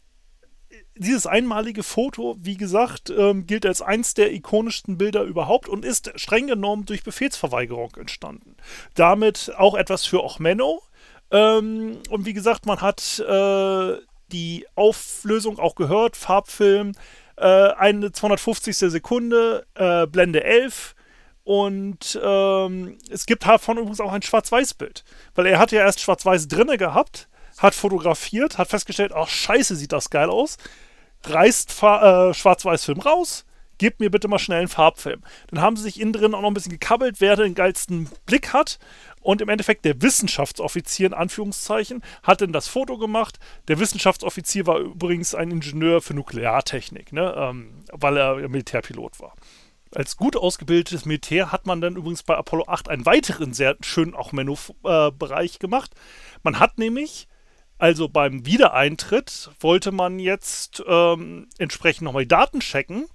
dieses 0.97 1.27
einmalige 1.27 1.83
Foto, 1.83 2.37
wie 2.39 2.57
gesagt, 2.57 3.11
ähm, 3.11 3.47
gilt 3.47 3.67
als 3.67 3.83
eins 3.83 4.15
der 4.15 4.33
ikonischsten 4.33 4.99
Bilder 4.99 5.23
überhaupt 5.23 5.69
und 5.69 5.85
ist 5.85 6.13
streng 6.17 6.47
genommen 6.47 6.87
durch 6.87 7.03
Befehlsverweigerung 7.03 7.95
entstanden. 7.97 8.57
Damit 8.95 9.53
auch 9.57 9.75
etwas 9.75 10.05
für 10.05 10.23
Ochmenno. 10.23 10.83
Ähm, 11.31 11.99
und 12.11 12.27
wie 12.27 12.35
gesagt, 12.35 12.67
man 12.67 12.81
hat 12.81 13.19
äh, 13.19 13.97
die 14.33 14.67
Auflösung 14.75 15.59
auch 15.59 15.75
gehört, 15.75 16.17
Farbfilm, 16.17 16.93
äh, 17.37 17.45
eine 17.45 18.13
250. 18.13 18.77
Sekunde, 18.77 19.67
äh, 19.75 20.07
Blende 20.07 20.45
11 20.45 20.95
und 21.45 22.19
ähm, 22.23 22.97
es 23.11 23.27
gibt 23.27 23.47
davon 23.47 23.77
übrigens 23.77 24.01
auch 24.01 24.13
ein 24.13 24.23
Schwarz-Weiß-Bild, 24.23 25.05
weil 25.35 25.47
er 25.47 25.59
hat 25.59 25.73
ja 25.73 25.81
erst 25.81 26.01
Schwarz-Weiß 26.01 26.49
drinne 26.49 26.79
gehabt, 26.79 27.29
hat 27.59 27.75
fotografiert, 27.75 28.57
hat 28.57 28.69
festgestellt, 28.69 29.13
ach 29.15 29.29
scheiße, 29.29 29.77
sieht 29.77 29.93
das 29.93 30.09
geil 30.09 30.31
aus, 30.31 30.57
reißt 31.25 31.71
äh, 31.83 32.33
Schwarz-Weiß-Film 32.33 33.01
raus, 33.01 33.45
gebt 33.79 34.01
mir 34.01 34.11
bitte 34.11 34.29
mal 34.29 34.39
schnell 34.39 34.59
einen 34.59 34.69
Farbfilm. 34.69 35.23
Dann 35.49 35.61
haben 35.61 35.77
sie 35.77 35.83
sich 35.83 36.01
innen 36.01 36.13
drin 36.13 36.35
auch 36.35 36.41
noch 36.41 36.49
ein 36.49 36.55
bisschen 36.55 36.73
gekabbelt, 36.73 37.21
wer 37.21 37.37
den 37.37 37.55
geilsten 37.55 38.09
Blick 38.27 38.53
hat. 38.53 38.79
Und 39.21 39.41
im 39.41 39.49
Endeffekt 39.49 39.85
der 39.85 40.03
Wissenschaftsoffizier 40.03 41.07
in 41.07 41.15
Anführungszeichen 41.15 42.03
hat 42.23 42.43
dann 42.43 42.53
das 42.53 42.69
Foto 42.69 42.99
gemacht. 42.99 43.39
Der 43.69 43.79
Wissenschaftsoffizier 43.79 44.67
war 44.67 44.79
übrigens 44.79 45.35
ein 45.35 45.51
Ingenieur 45.51 46.03
für 46.03 46.15
Nukleartechnik, 46.15 47.13
ne? 47.13 47.35
ähm, 47.37 47.85
weil 47.93 48.17
er 48.19 48.49
Militärpilot 48.49 49.21
war. 49.21 49.35
Als 49.95 50.17
gut 50.17 50.37
ausgebildetes 50.37 51.05
Militär 51.05 51.53
hat 51.53 51.67
man 51.67 51.81
dann 51.81 51.97
übrigens 51.97 52.25
bei 52.25 52.37
Apollo 52.37 52.65
8 52.67 52.89
einen 52.89 53.07
weiteren 53.07 53.55
sehr 53.55 53.77
schönen 53.81 54.15
auch 54.15 54.33
Menü-Bereich 54.33 55.59
gemacht. 55.61 55.93
Man 56.43 56.59
hat 56.59 56.79
nämlich, 56.79 57.29
also 57.79 58.09
beim 58.09 58.45
Wiedereintritt, 58.45 59.51
wollte 59.61 59.93
man 59.93 60.19
jetzt 60.19 60.83
ähm, 60.87 61.49
entsprechend 61.59 62.03
nochmal 62.03 62.25
die 62.25 62.29
Daten 62.29 62.61
checken 62.61 63.07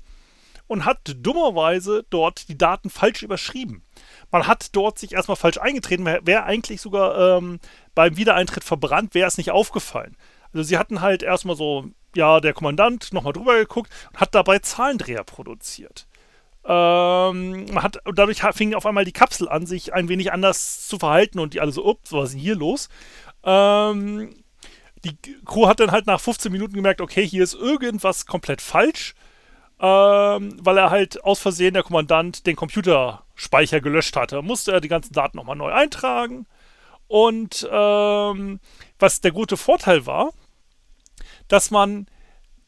und 0.69 0.85
hat 0.85 1.15
dummerweise 1.17 2.05
dort 2.11 2.47
die 2.47 2.57
Daten 2.57 2.91
falsch 2.91 3.23
überschrieben. 3.23 3.83
Man 4.31 4.45
hat 4.45 4.75
dort 4.75 4.99
sich 4.99 5.13
erstmal 5.13 5.35
falsch 5.35 5.57
eingetreten, 5.57 6.05
wäre 6.05 6.43
eigentlich 6.43 6.79
sogar 6.79 7.37
ähm, 7.37 7.59
beim 7.95 8.15
Wiedereintritt 8.15 8.63
verbrannt, 8.63 9.15
wäre 9.15 9.27
es 9.27 9.39
nicht 9.39 9.49
aufgefallen. 9.49 10.15
Also 10.53 10.63
sie 10.63 10.77
hatten 10.77 11.01
halt 11.01 11.23
erstmal 11.23 11.55
so, 11.55 11.85
ja, 12.15 12.39
der 12.39 12.53
Kommandant 12.53 13.11
nochmal 13.13 13.33
drüber 13.33 13.57
geguckt 13.57 13.91
und 14.13 14.21
hat 14.21 14.35
dabei 14.35 14.59
Zahlendreher 14.59 15.23
produziert. 15.23 16.07
Ähm, 16.63 17.65
man 17.71 17.83
hat, 17.83 18.05
und 18.05 18.19
dadurch 18.19 18.41
fing 18.53 18.75
auf 18.75 18.85
einmal 18.85 19.05
die 19.05 19.11
Kapsel 19.11 19.49
an, 19.49 19.65
sich 19.65 19.95
ein 19.95 20.07
wenig 20.07 20.31
anders 20.31 20.87
zu 20.87 20.99
verhalten 20.99 21.39
und 21.39 21.55
die 21.55 21.61
alle 21.61 21.71
so, 21.71 21.83
ups, 21.83 22.11
was 22.11 22.25
ist 22.25 22.33
denn 22.33 22.41
hier 22.41 22.55
los? 22.55 22.89
Ähm, 23.43 24.35
die 25.03 25.17
Crew 25.45 25.67
hat 25.67 25.79
dann 25.79 25.91
halt 25.91 26.05
nach 26.05 26.19
15 26.19 26.51
Minuten 26.51 26.75
gemerkt, 26.75 27.01
okay, 27.01 27.25
hier 27.25 27.43
ist 27.43 27.55
irgendwas 27.55 28.27
komplett 28.27 28.61
falsch, 28.61 29.15
ähm, 29.79 30.57
weil 30.61 30.77
er 30.77 30.89
halt 30.89 31.23
aus 31.23 31.39
Versehen 31.39 31.73
der 31.73 31.83
Kommandant 31.83 32.45
den 32.45 32.55
Computerspeicher 32.55 33.79
gelöscht 33.79 34.15
hatte. 34.15 34.41
Musste 34.41 34.71
er 34.71 34.81
die 34.81 34.89
ganzen 34.89 35.13
Daten 35.13 35.37
nochmal 35.37 35.55
neu 35.55 35.71
eintragen. 35.71 36.45
Und 37.07 37.67
ähm, 37.71 38.59
was 38.99 39.21
der 39.21 39.31
gute 39.31 39.57
Vorteil 39.57 40.05
war, 40.05 40.31
dass 41.47 41.71
man 41.71 42.07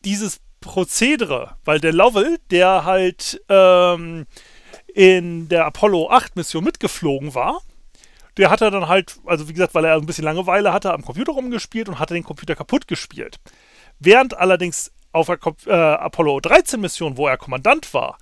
dieses 0.03 0.39
Prozedere, 0.61 1.55
weil 1.65 1.79
der 1.79 1.93
Lovell, 1.93 2.39
der 2.49 2.85
halt 2.85 3.41
ähm, 3.49 4.25
in 4.93 5.49
der 5.49 5.65
Apollo 5.65 6.09
8 6.09 6.35
Mission 6.35 6.63
mitgeflogen 6.63 7.35
war, 7.35 7.61
der 8.37 8.49
hat 8.49 8.61
er 8.61 8.71
dann 8.71 8.87
halt, 8.87 9.19
also 9.25 9.49
wie 9.49 9.53
gesagt, 9.53 9.75
weil 9.75 9.85
er 9.85 9.95
ein 9.95 10.05
bisschen 10.05 10.23
Langeweile 10.23 10.71
hatte, 10.71 10.93
am 10.93 11.03
Computer 11.03 11.33
rumgespielt 11.33 11.89
und 11.89 11.99
hatte 11.99 12.13
den 12.13 12.23
Computer 12.23 12.55
kaputt 12.55 12.87
gespielt. 12.87 13.39
Während 13.99 14.37
allerdings 14.37 14.91
auf 15.11 15.27
der 15.27 15.39
äh, 15.67 15.71
Apollo 15.71 16.39
13 16.41 16.79
Mission, 16.79 17.17
wo 17.17 17.27
er 17.27 17.37
Kommandant 17.37 17.93
war, 17.93 18.17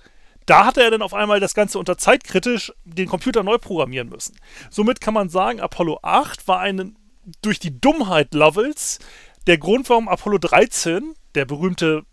da 0.46 0.64
hatte 0.64 0.82
er 0.82 0.90
dann 0.90 1.02
auf 1.02 1.14
einmal 1.14 1.38
das 1.38 1.54
Ganze 1.54 1.78
unter 1.78 1.96
zeitkritisch 1.96 2.72
den 2.84 3.08
Computer 3.08 3.42
neu 3.42 3.58
programmieren 3.58 4.08
müssen. 4.08 4.36
Somit 4.70 5.00
kann 5.00 5.14
man 5.14 5.28
sagen, 5.28 5.60
Apollo 5.60 6.00
8 6.02 6.48
war 6.48 6.60
eine 6.60 6.92
durch 7.42 7.60
die 7.60 7.80
Dummheit 7.80 8.34
Lovels 8.34 8.98
der 9.46 9.58
Grund, 9.58 9.88
warum 9.88 10.08
Apollo 10.08 10.38
13, 10.38 11.14
der 11.34 11.44
berühmte 11.44 12.04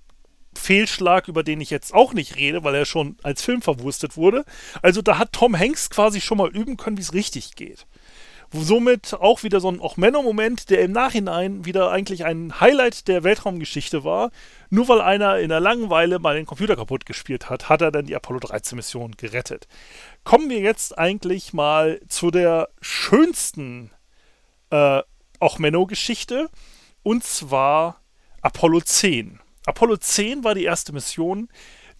Fehlschlag, 0.57 1.27
über 1.27 1.43
den 1.43 1.61
ich 1.61 1.69
jetzt 1.69 1.93
auch 1.93 2.13
nicht 2.13 2.35
rede, 2.35 2.63
weil 2.63 2.75
er 2.75 2.85
schon 2.85 3.17
als 3.23 3.41
Film 3.41 3.61
verwurstet 3.61 4.17
wurde. 4.17 4.43
Also 4.81 5.01
da 5.01 5.17
hat 5.17 5.33
Tom 5.33 5.57
Hanks 5.57 5.89
quasi 5.89 6.21
schon 6.21 6.37
mal 6.37 6.49
üben 6.49 6.77
können, 6.77 6.97
wie 6.97 7.01
es 7.01 7.13
richtig 7.13 7.55
geht. 7.55 7.85
Somit 8.53 9.13
auch 9.13 9.43
wieder 9.43 9.59
so 9.59 9.69
ein 9.69 9.81
Ochmenno-Moment, 9.81 10.69
der 10.69 10.81
im 10.81 10.91
Nachhinein 10.91 11.65
wieder 11.65 11.91
eigentlich 11.91 12.25
ein 12.25 12.59
Highlight 12.59 13.07
der 13.07 13.23
Weltraumgeschichte 13.23 14.03
war. 14.03 14.31
Nur 14.69 14.87
weil 14.87 15.01
einer 15.01 15.39
in 15.39 15.49
der 15.49 15.59
Langeweile 15.59 16.19
mal 16.19 16.35
den 16.35 16.45
Computer 16.45 16.75
kaputt 16.75 17.05
gespielt 17.05 17.49
hat, 17.49 17.69
hat 17.69 17.81
er 17.81 17.91
dann 17.91 18.05
die 18.05 18.15
Apollo 18.15 18.39
13 18.39 18.75
Mission 18.77 19.11
gerettet. 19.17 19.67
Kommen 20.23 20.49
wir 20.49 20.59
jetzt 20.59 20.97
eigentlich 20.97 21.53
mal 21.53 21.99
zu 22.07 22.31
der 22.31 22.69
schönsten 22.81 23.91
äh, 24.69 25.01
Ochmenno-Geschichte 25.39 26.49
und 27.03 27.23
zwar 27.23 28.01
Apollo 28.41 28.81
10. 28.81 29.39
Apollo 29.65 29.97
10 29.97 30.43
war 30.45 30.55
die 30.55 30.63
erste 30.63 30.93
Mission, 30.93 31.49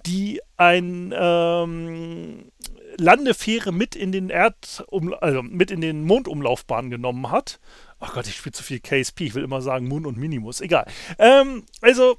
die 0.08 0.40
ein 0.56 1.14
ähm, 1.16 2.52
Landefähre 2.98 3.72
mit 3.72 3.96
in 3.96 4.12
den 4.12 4.30
Erd 4.30 4.86
also 5.20 5.44
mit 5.44 5.70
in 5.70 5.82
den 5.82 6.04
Mondumlaufbahn 6.04 6.90
genommen 6.90 7.30
hat. 7.30 7.60
Ach 8.00 8.14
Gott, 8.14 8.28
ich 8.28 8.36
spiele 8.36 8.54
zu 8.54 8.64
viel 8.64 8.80
KSP, 8.80 9.22
ich 9.22 9.36
will 9.36 9.44
immer 9.44 9.62
sagen 9.62 9.88
Moon 9.88 10.06
und 10.06 10.18
Minimus, 10.18 10.62
egal. 10.62 10.88
Ähm, 11.20 11.66
also, 11.82 12.18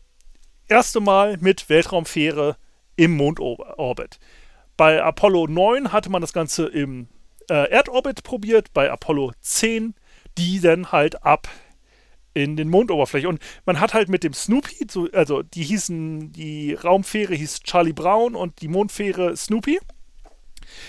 erste 0.69 1.01
Mal 1.01 1.39
mit 1.41 1.69
Weltraumfähre 1.69 2.57
im 2.97 3.17
Mondorbit. 3.17 4.19
Bei 4.77 5.03
Apollo 5.03 5.47
9 5.49 5.93
hatte 5.93 6.11
man 6.11 6.21
das 6.21 6.33
Ganze 6.33 6.67
im 6.67 7.09
äh, 7.49 7.71
Erdorbit 7.71 8.23
probiert, 8.23 8.73
bei 8.73 8.91
Apollo 8.91 9.33
10 9.41 9.95
die 10.39 10.61
dann 10.61 10.93
halt 10.93 11.25
ab 11.25 11.49
in 12.35 12.57
den 12.57 12.69
Mondoberfläche. 12.69 13.29
Und 13.29 13.41
man 13.67 13.81
hat 13.81 13.95
halt 13.95 14.09
mit 14.09 14.25
dem 14.25 14.33
Snoopy, 14.33 14.87
so, 14.91 15.09
also 15.13 15.43
die 15.43 15.63
hießen, 15.63 16.33
die 16.33 16.75
Raumfähre 16.75 17.35
hieß 17.35 17.61
Charlie 17.61 17.93
Brown 17.93 18.35
und 18.35 18.61
die 18.63 18.69
Mondfähre 18.69 19.37
Snoopy. 19.37 19.79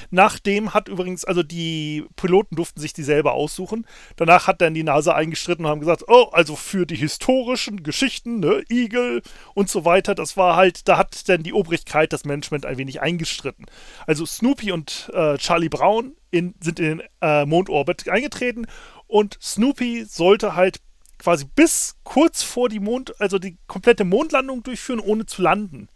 Nachdem 0.09 0.73
hat 0.73 0.87
übrigens, 0.87 1.25
also 1.25 1.43
die 1.43 2.05
Piloten 2.15 2.55
durften 2.55 2.79
sich 2.79 2.93
die 2.93 3.03
selber 3.03 3.33
aussuchen. 3.33 3.85
Danach 4.15 4.47
hat 4.47 4.61
dann 4.61 4.73
die 4.73 4.83
NASA 4.83 5.13
eingestritten 5.13 5.65
und 5.65 5.71
haben 5.71 5.79
gesagt, 5.79 6.03
oh, 6.07 6.29
also 6.31 6.55
für 6.55 6.85
die 6.85 6.95
historischen 6.95 7.83
Geschichten, 7.83 8.39
ne, 8.39 8.63
Eagle 8.69 9.21
und 9.53 9.69
so 9.69 9.85
weiter, 9.85 10.15
das 10.15 10.37
war 10.37 10.55
halt, 10.55 10.87
da 10.87 10.97
hat 10.97 11.27
dann 11.29 11.43
die 11.43 11.53
Obrigkeit, 11.53 12.13
das 12.13 12.25
Management 12.25 12.65
ein 12.65 12.77
wenig 12.77 13.01
eingestritten. 13.01 13.65
Also 14.05 14.25
Snoopy 14.25 14.71
und 14.71 15.09
äh, 15.13 15.37
Charlie 15.37 15.69
Brown 15.69 16.13
in, 16.31 16.55
sind 16.59 16.79
in 16.79 16.97
den 16.99 17.01
äh, 17.21 17.45
Mondorbit 17.45 18.09
eingetreten 18.09 18.67
und 19.07 19.37
Snoopy 19.41 20.05
sollte 20.05 20.55
halt 20.55 20.81
quasi 21.19 21.45
bis 21.55 21.97
kurz 22.03 22.41
vor 22.41 22.69
die 22.69 22.79
Mond, 22.79 23.19
also 23.21 23.37
die 23.37 23.57
komplette 23.67 24.05
Mondlandung 24.05 24.63
durchführen, 24.63 24.99
ohne 24.99 25.25
zu 25.25 25.41
landen. 25.41 25.89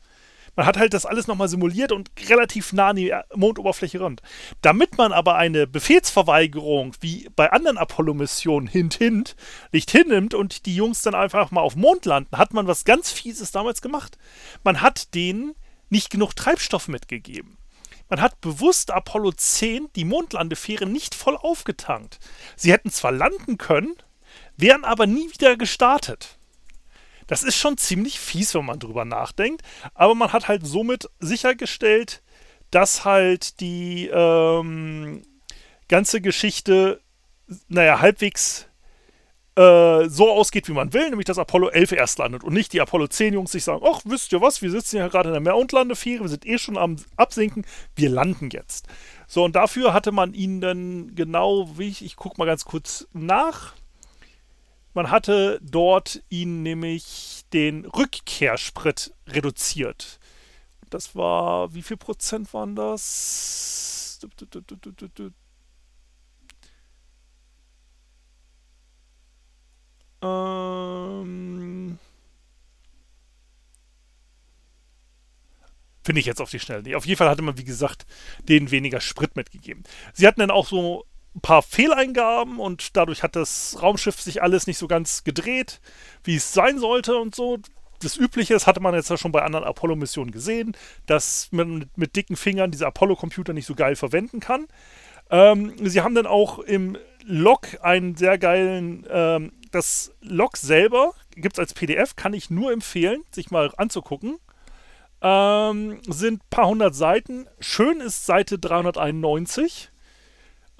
Man 0.55 0.67
hat 0.67 0.77
halt 0.77 0.93
das 0.93 1.07
alles 1.07 1.25
nochmal 1.25 1.47
simuliert 1.47 1.91
und 1.91 2.11
relativ 2.29 2.73
nah 2.73 2.89
an 2.89 2.95
die 2.95 3.11
Mondoberfläche 3.33 3.99
ran. 3.99 4.17
Damit 4.61 4.97
man 4.97 5.11
aber 5.11 5.35
eine 5.35 5.65
Befehlsverweigerung 5.65 6.95
wie 7.01 7.27
bei 7.35 7.51
anderen 7.51 7.79
Apollo-Missionen 7.79 8.67
hint, 8.67 8.95
hint 8.95 9.35
nicht 9.71 9.89
hinnimmt 9.89 10.35
und 10.35 10.67
die 10.67 10.75
Jungs 10.75 11.01
dann 11.01 11.15
einfach 11.15 11.49
mal 11.49 11.61
auf 11.61 11.75
Mond 11.75 12.05
landen, 12.05 12.37
hat 12.37 12.53
man 12.53 12.67
was 12.67 12.85
ganz 12.85 13.11
Fieses 13.11 13.51
damals 13.51 13.81
gemacht. 13.81 14.19
Man 14.63 14.81
hat 14.81 15.15
denen 15.15 15.55
nicht 15.89 16.11
genug 16.11 16.35
Treibstoff 16.35 16.87
mitgegeben. 16.87 17.57
Man 18.09 18.21
hat 18.21 18.41
bewusst 18.41 18.91
Apollo 18.91 19.31
10 19.31 19.89
die 19.95 20.05
Mondlandefähre 20.05 20.85
nicht 20.85 21.15
voll 21.15 21.35
aufgetankt. 21.35 22.19
Sie 22.55 22.71
hätten 22.71 22.91
zwar 22.91 23.11
landen 23.11 23.57
können, 23.57 23.95
wären 24.57 24.83
aber 24.83 25.07
nie 25.07 25.31
wieder 25.31 25.57
gestartet. 25.57 26.37
Das 27.27 27.43
ist 27.43 27.57
schon 27.57 27.77
ziemlich 27.77 28.19
fies, 28.19 28.53
wenn 28.53 28.65
man 28.65 28.79
drüber 28.79 29.05
nachdenkt. 29.05 29.61
Aber 29.93 30.15
man 30.15 30.33
hat 30.33 30.47
halt 30.47 30.65
somit 30.65 31.09
sichergestellt, 31.19 32.21
dass 32.71 33.05
halt 33.05 33.59
die 33.59 34.09
ähm, 34.11 35.23
ganze 35.87 36.21
Geschichte, 36.21 37.01
naja, 37.67 38.01
halbwegs 38.01 38.67
äh, 39.55 40.09
so 40.09 40.31
ausgeht, 40.31 40.67
wie 40.67 40.73
man 40.73 40.93
will, 40.93 41.09
nämlich 41.09 41.27
dass 41.27 41.37
Apollo 41.37 41.69
11 41.69 41.91
erst 41.91 42.17
landet 42.17 42.43
und 42.43 42.53
nicht 42.53 42.73
die 42.73 42.81
Apollo 42.81 43.07
10 43.07 43.35
Jungs 43.35 43.51
sich 43.51 43.63
sagen, 43.63 43.85
ach, 43.87 44.01
wisst 44.05 44.31
ihr 44.31 44.41
was, 44.41 44.63
wir 44.63 44.71
sitzen 44.71 44.97
ja 44.97 45.07
gerade 45.07 45.29
in 45.29 45.43
der 45.43 45.53
Mondlandefähre, 45.53 46.23
wir 46.23 46.29
sind 46.29 46.47
eh 46.47 46.57
schon 46.57 46.77
am 46.77 46.95
Absinken, 47.17 47.63
wir 47.95 48.09
landen 48.09 48.49
jetzt. 48.51 48.87
So, 49.27 49.43
und 49.43 49.55
dafür 49.55 49.93
hatte 49.93 50.11
man 50.11 50.33
ihnen 50.33 50.59
dann 50.59 51.13
genau, 51.13 51.77
wie 51.77 51.89
ich, 51.89 52.03
ich 52.03 52.15
gucke 52.15 52.39
mal 52.39 52.45
ganz 52.45 52.65
kurz 52.65 53.07
nach, 53.13 53.73
man 54.93 55.09
hatte 55.09 55.59
dort 55.63 56.23
ihnen 56.29 56.63
nämlich 56.63 57.43
den 57.53 57.85
Rückkehrsprit 57.85 59.13
reduziert. 59.27 60.19
Das 60.89 61.15
war, 61.15 61.73
wie 61.73 61.81
viel 61.81 61.97
Prozent 61.97 62.53
waren 62.53 62.75
das? 62.75 64.19
Ähm. 70.21 71.99
Finde 76.03 76.19
ich 76.19 76.25
jetzt 76.25 76.41
auf 76.41 76.49
die 76.49 76.59
Schnelle 76.59 76.83
nicht. 76.83 76.95
Auf 76.95 77.05
jeden 77.05 77.17
Fall 77.17 77.29
hatte 77.29 77.41
man, 77.41 77.57
wie 77.57 77.63
gesagt, 77.63 78.05
denen 78.47 78.71
weniger 78.71 78.99
Sprit 78.99 79.35
mitgegeben. 79.35 79.83
Sie 80.13 80.27
hatten 80.27 80.41
dann 80.41 80.51
auch 80.51 80.67
so 80.67 81.05
ein 81.35 81.41
paar 81.41 81.61
Fehleingaben 81.61 82.59
und 82.59 82.95
dadurch 82.95 83.23
hat 83.23 83.35
das 83.35 83.77
Raumschiff 83.81 84.21
sich 84.21 84.41
alles 84.41 84.67
nicht 84.67 84.77
so 84.77 84.87
ganz 84.87 85.23
gedreht, 85.23 85.81
wie 86.23 86.35
es 86.35 86.53
sein 86.53 86.79
sollte 86.79 87.17
und 87.17 87.33
so. 87.35 87.59
Das 87.99 88.17
Übliche, 88.17 88.53
das 88.53 88.67
hatte 88.67 88.81
man 88.81 88.93
jetzt 88.93 89.09
ja 89.09 89.17
schon 89.17 89.31
bei 89.31 89.41
anderen 89.41 89.63
Apollo-Missionen 89.63 90.31
gesehen, 90.31 90.75
dass 91.05 91.47
man 91.51 91.89
mit, 91.95 92.15
dicken 92.15 92.35
Fingern 92.35 92.69
diese 92.69 92.85
Apollo-Computer 92.85 93.53
nicht 93.53 93.65
so 93.65 93.75
geil 93.75 93.95
verwenden 93.95 94.39
kann. 94.39 94.67
Ähm, 95.29 95.73
sie 95.81 96.01
haben 96.01 96.13
dann 96.13 96.27
auch 96.27 96.59
im 96.59 96.97
Log 97.23 97.67
einen 97.81 98.15
sehr 98.15 98.37
geilen, 98.37 99.07
ähm, 99.09 99.53
das 99.71 100.11
Log 100.21 100.57
selber 100.57 101.13
gibt 101.35 101.55
es 101.55 101.59
als 101.59 101.73
PDF, 101.73 102.15
kann 102.15 102.33
ich 102.33 102.49
nur 102.49 102.71
empfehlen, 102.71 103.23
sich 103.31 103.49
mal 103.49 103.71
anzugucken. 103.77 104.37
Ähm, 105.21 106.01
sind 106.07 106.43
ein 106.43 106.49
paar 106.49 106.67
hundert 106.67 106.93
Seiten. 106.93 107.47
Schön 107.59 108.01
ist 108.01 108.25
Seite 108.25 108.59
391 108.59 109.92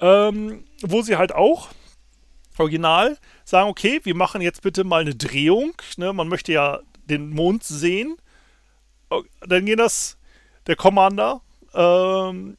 ähm, 0.04 0.64
wo 0.82 1.00
sie 1.00 1.16
halt 1.16 1.32
auch 1.32 1.70
original 2.58 3.16
sagen, 3.44 3.70
okay, 3.70 4.00
wir 4.04 4.14
machen 4.14 4.42
jetzt 4.42 4.60
bitte 4.60 4.84
mal 4.84 5.00
eine 5.00 5.14
Drehung. 5.14 5.72
Ne? 5.96 6.12
Man 6.12 6.28
möchte 6.28 6.52
ja 6.52 6.80
den 7.06 7.30
Mond 7.30 7.64
sehen. 7.64 8.16
Dann 9.40 9.64
geht 9.64 9.78
das, 9.78 10.18
der 10.66 10.76
Commander, 10.76 11.40
ähm, 11.72 12.58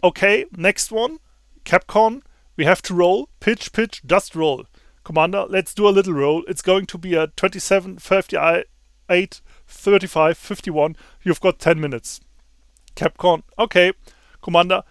okay, 0.00 0.46
next 0.56 0.92
one, 0.92 1.18
Capcom, 1.64 2.22
we 2.56 2.66
have 2.66 2.82
to 2.82 2.94
roll, 2.94 3.26
pitch, 3.40 3.72
pitch, 3.72 4.02
just 4.08 4.36
roll. 4.36 4.64
Commander, 5.02 5.46
let's 5.48 5.74
do 5.74 5.88
a 5.88 5.90
little 5.90 6.14
roll. 6.14 6.44
It's 6.46 6.62
going 6.62 6.86
to 6.86 6.98
be 6.98 7.14
a 7.14 7.26
27, 7.36 7.98
58, 7.98 9.40
35, 9.66 10.38
51. 10.38 10.96
You've 11.22 11.40
got 11.40 11.58
10 11.58 11.80
minutes. 11.80 12.20
Capcom, 12.94 13.42
okay. 13.58 13.92
Commander, 14.40 14.84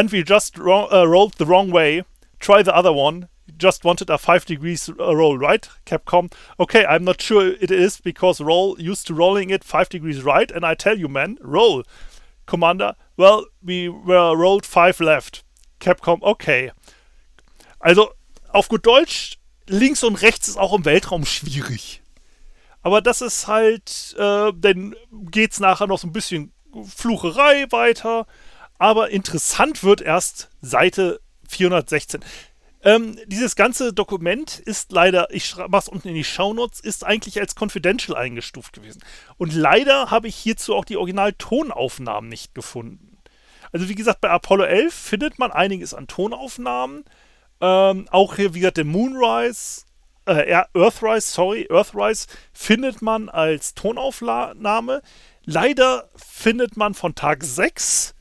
and 0.00 0.10
we 0.10 0.22
just 0.22 0.56
ro 0.56 0.88
uh, 0.90 1.04
rolled 1.04 1.34
the 1.34 1.44
wrong 1.44 1.70
way. 1.70 2.02
Try 2.38 2.62
the 2.62 2.74
other 2.74 2.90
one. 2.90 3.28
Just 3.58 3.84
wanted 3.84 4.08
a 4.08 4.16
5 4.16 4.46
degrees 4.46 4.88
uh, 4.88 5.14
roll, 5.14 5.36
right? 5.36 5.68
Capcom. 5.84 6.32
Okay, 6.58 6.86
I'm 6.86 7.04
not 7.04 7.20
sure 7.20 7.48
it 7.48 7.70
is 7.70 8.00
because 8.00 8.40
roll 8.40 8.80
used 8.80 9.06
to 9.08 9.14
rolling 9.14 9.50
it 9.50 9.62
5 9.62 9.90
degrees 9.90 10.22
right, 10.22 10.50
and 10.50 10.64
I 10.64 10.74
tell 10.74 10.96
you, 10.96 11.06
man, 11.06 11.36
roll. 11.42 11.84
Commander, 12.46 12.94
well, 13.18 13.44
we 13.62 13.90
were 13.90 14.34
rolled 14.34 14.64
5 14.64 15.00
left. 15.00 15.44
Capcom, 15.80 16.22
okay. 16.22 16.70
Also, 17.80 18.14
auf 18.54 18.70
gut 18.70 18.86
Deutsch, 18.86 19.36
links 19.66 20.02
und 20.02 20.22
rechts 20.22 20.48
ist 20.48 20.56
auch 20.56 20.72
im 20.72 20.86
Weltraum 20.86 21.26
schwierig. 21.26 22.00
Aber 22.80 23.02
das 23.02 23.20
ist 23.20 23.46
halt, 23.48 24.16
äh, 24.18 24.50
dann 24.54 24.94
geht's 25.30 25.60
nachher 25.60 25.86
noch 25.86 25.98
so 25.98 26.06
ein 26.06 26.12
bisschen 26.12 26.54
Flucherei 26.88 27.66
weiter. 27.70 28.26
Aber 28.80 29.10
interessant 29.10 29.84
wird 29.84 30.00
erst 30.00 30.48
Seite 30.62 31.20
416. 31.50 32.24
Ähm, 32.82 33.18
dieses 33.26 33.54
ganze 33.54 33.92
Dokument 33.92 34.58
ist 34.58 34.90
leider, 34.90 35.28
ich 35.32 35.54
mach's 35.68 35.86
unten 35.86 36.08
in 36.08 36.14
die 36.14 36.24
Shownotes, 36.24 36.80
ist 36.80 37.04
eigentlich 37.04 37.38
als 37.38 37.54
confidential 37.54 38.16
eingestuft 38.16 38.72
gewesen. 38.72 39.04
Und 39.36 39.52
leider 39.52 40.10
habe 40.10 40.28
ich 40.28 40.36
hierzu 40.36 40.74
auch 40.74 40.86
die 40.86 40.96
Original-Tonaufnahmen 40.96 42.30
nicht 42.30 42.54
gefunden. 42.54 43.18
Also 43.70 43.90
wie 43.90 43.94
gesagt, 43.94 44.22
bei 44.22 44.30
Apollo 44.30 44.64
11 44.64 44.94
findet 44.94 45.38
man 45.38 45.52
einiges 45.52 45.92
an 45.92 46.06
Tonaufnahmen. 46.06 47.04
Ähm, 47.60 48.08
auch 48.10 48.36
hier, 48.36 48.54
wie 48.54 48.60
gesagt, 48.60 48.78
der 48.78 48.86
Moonrise, 48.86 49.82
äh, 50.24 50.64
Earthrise, 50.72 51.30
sorry, 51.30 51.68
Earthrise 51.70 52.28
findet 52.54 53.02
man 53.02 53.28
als 53.28 53.74
Tonaufnahme. 53.74 55.02
Leider 55.44 56.08
findet 56.16 56.78
man 56.78 56.94
von 56.94 57.14
Tag 57.14 57.44
6 57.44 58.14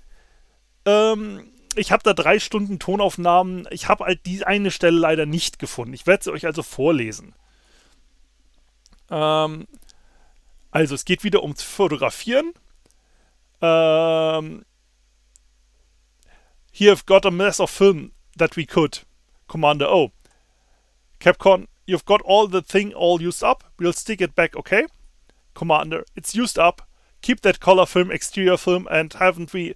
ähm, 0.89 1.51
ich 1.75 1.91
habe 1.91 2.03
da 2.03 2.13
drei 2.13 2.39
Stunden 2.39 2.79
Tonaufnahmen. 2.79 3.67
Ich 3.71 3.87
habe 3.87 4.05
halt 4.05 4.25
die 4.25 4.45
eine 4.45 4.71
Stelle 4.71 4.97
leider 4.97 5.25
nicht 5.25 5.59
gefunden. 5.59 5.93
Ich 5.93 6.07
werde 6.07 6.23
sie 6.23 6.31
euch 6.31 6.45
also 6.45 6.63
vorlesen. 6.63 7.33
Ähm, 9.09 9.67
also 10.71 10.95
es 10.95 11.05
geht 11.05 11.23
wieder 11.23 11.43
ums 11.43 11.63
Fotografieren. 11.63 12.53
Ähm, 13.61 14.65
Here 16.71 16.93
I've 16.93 17.05
got 17.05 17.25
a 17.25 17.31
mess 17.31 17.59
of 17.59 17.69
film 17.69 18.13
that 18.37 18.55
we 18.55 18.65
could. 18.65 19.05
Commander 19.47 19.91
O. 19.91 20.11
Capcom, 21.19 21.67
you've 21.85 22.05
got 22.05 22.21
all 22.21 22.47
the 22.47 22.61
thing 22.61 22.93
all 22.93 23.21
used 23.21 23.43
up. 23.43 23.65
We'll 23.77 23.93
stick 23.93 24.21
it 24.21 24.33
back, 24.35 24.55
okay? 24.55 24.85
Commander, 25.53 26.05
it's 26.15 26.35
used 26.35 26.57
up. 26.57 26.87
Keep 27.21 27.41
that 27.41 27.59
color 27.59 27.85
film, 27.85 28.11
exterior 28.11 28.55
film, 28.55 28.87
and 28.89 29.11
haven't 29.13 29.51
we 29.51 29.75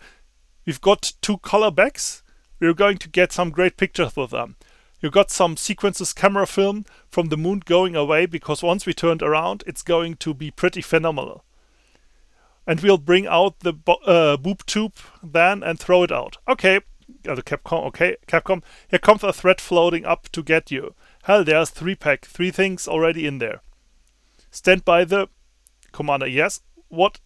We've 0.66 0.82
got 0.82 1.14
two 1.22 1.38
color 1.40 1.72
backs. 1.72 2.24
We're 2.60 2.74
going 2.74 2.98
to 3.00 3.10
get 3.10 3.32
some 3.32 3.50
great 3.50 3.78
pictures 3.78 4.16
with 4.16 4.32
them. 4.32 4.56
You've 5.02 5.12
got 5.12 5.32
some 5.32 5.58
sequences 5.58 6.14
camera 6.14 6.48
film 6.48 6.86
from 7.10 7.28
the 7.28 7.36
moon 7.36 7.62
going 7.66 7.96
away 7.96 8.26
because 8.26 8.64
once 8.64 8.86
we 8.86 8.94
turned 8.94 9.22
around, 9.22 9.64
it's 9.68 9.82
going 9.82 10.16
to 10.18 10.34
be 10.34 10.50
pretty 10.50 10.82
phenomenal. 10.82 11.44
And 12.66 12.80
we'll 12.80 12.98
bring 12.98 13.28
out 13.28 13.60
the 13.60 13.74
uh, 14.06 14.38
boob 14.38 14.66
tube 14.66 14.94
then 15.22 15.62
and 15.62 15.78
throw 15.78 16.04
it 16.04 16.12
out. 16.14 16.38
Okay, 16.48 16.78
uh, 17.28 17.36
Capcom. 17.36 17.86
Okay, 17.88 18.16
Capcom. 18.28 18.64
Here 18.88 19.00
comes 19.00 19.24
a 19.24 19.34
threat 19.34 19.60
floating 19.60 20.06
up 20.06 20.30
to 20.32 20.42
get 20.42 20.72
you. 20.72 20.96
Hell, 21.24 21.44
there's 21.44 21.70
three 21.70 21.96
pack, 21.96 22.26
three 22.26 22.52
things 22.52 22.88
already 22.88 23.28
in 23.28 23.40
there. 23.40 23.62
Stand 24.52 24.86
by 24.86 25.04
the 25.04 25.28
commander. 25.92 26.28
Yes. 26.28 26.62
What 26.88 27.20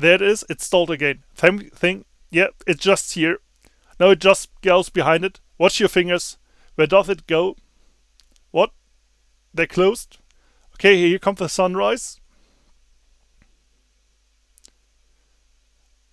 there 0.00 0.14
it 0.14 0.22
is. 0.22 0.44
It's 0.48 0.64
stalled 0.64 0.90
again. 0.90 1.22
Same 1.34 1.58
thing. 1.58 2.04
Yeah, 2.30 2.48
it's 2.66 2.82
just 2.82 3.12
here. 3.14 3.38
No, 3.98 4.10
it 4.10 4.20
just 4.20 4.48
goes 4.62 4.88
behind 4.88 5.24
it. 5.24 5.40
Watch 5.58 5.80
your 5.80 5.88
fingers. 5.88 6.38
Where 6.74 6.86
doth 6.86 7.08
it 7.08 7.26
go? 7.26 7.56
What? 8.50 8.70
They're 9.52 9.66
closed. 9.66 10.18
Okay, 10.74 10.96
here 10.96 11.18
comes 11.18 11.38
the 11.38 11.48
sunrise. 11.48 12.18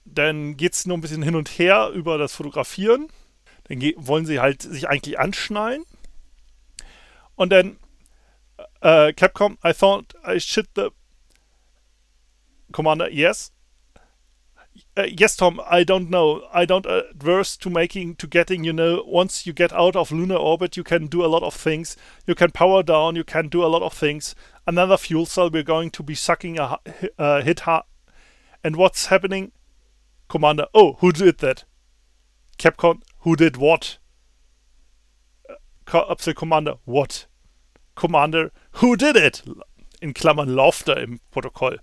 Dann 0.05 0.57
geht's 0.57 0.85
nur 0.85 0.97
ein 0.97 1.01
bisschen 1.01 1.21
hin 1.21 1.35
und 1.35 1.47
her 1.59 1.89
über 1.93 2.17
das 2.17 2.33
Fotografieren. 2.33 3.09
Dann 3.65 3.81
wollen 3.97 4.25
sie 4.25 4.39
halt 4.39 4.61
sich 4.61 4.89
eigentlich 4.89 5.19
anschnallen. 5.19 5.85
Und 7.35 7.51
dann 7.51 7.77
äh, 8.81 9.13
Capcom, 9.13 9.57
I 9.63 9.73
thought 9.73 10.15
I 10.25 10.39
shit 10.39 10.67
the 10.75 10.89
Commander, 12.71 13.09
yes. 13.11 13.51
Uh, 14.95 15.07
yes, 15.17 15.35
Tom, 15.35 15.61
I 15.69 15.83
don't 15.83 16.09
know. 16.09 16.47
I 16.53 16.65
don't 16.65 16.85
adverse 16.85 17.55
to 17.57 17.69
making, 17.69 18.15
to 18.15 18.27
getting, 18.27 18.63
you 18.63 18.73
know, 18.73 19.03
once 19.05 19.45
you 19.45 19.53
get 19.53 19.71
out 19.73 19.95
of 19.95 20.11
lunar 20.11 20.35
orbit, 20.35 20.75
you 20.77 20.83
can 20.83 21.07
do 21.07 21.23
a 21.23 21.27
lot 21.27 21.43
of 21.43 21.53
things. 21.53 21.95
You 22.25 22.35
can 22.35 22.51
power 22.51 22.83
down, 22.83 23.15
you 23.15 23.23
can 23.23 23.47
do 23.47 23.63
a 23.63 23.67
lot 23.67 23.81
of 23.81 23.93
things. 23.93 24.35
Another 24.65 24.97
fuel 24.97 25.25
cell, 25.25 25.49
we're 25.49 25.63
going 25.63 25.91
to 25.91 26.03
be 26.03 26.15
sucking 26.15 26.57
a 26.59 26.67
hi- 26.67 27.09
uh, 27.17 27.41
hit 27.41 27.61
hard. 27.61 27.83
And 28.63 28.75
what's 28.75 29.07
happening? 29.07 29.51
Commander, 30.27 30.65
oh, 30.73 30.93
who 30.99 31.11
did 31.11 31.37
that? 31.37 31.63
Capcom, 32.57 33.01
who 33.19 33.35
did 33.35 33.57
what? 33.57 33.97
Uh, 35.49 35.55
Co- 35.85 36.07
Upsell 36.09 36.35
Commander, 36.35 36.75
what? 36.85 37.27
Commander, 37.95 38.51
who 38.73 38.95
did 38.95 39.15
it? 39.15 39.41
In 40.01 40.13
Klammern 40.13 40.55
Laughter 40.55 40.97
im 40.99 41.19
Protokoll. 41.31 41.77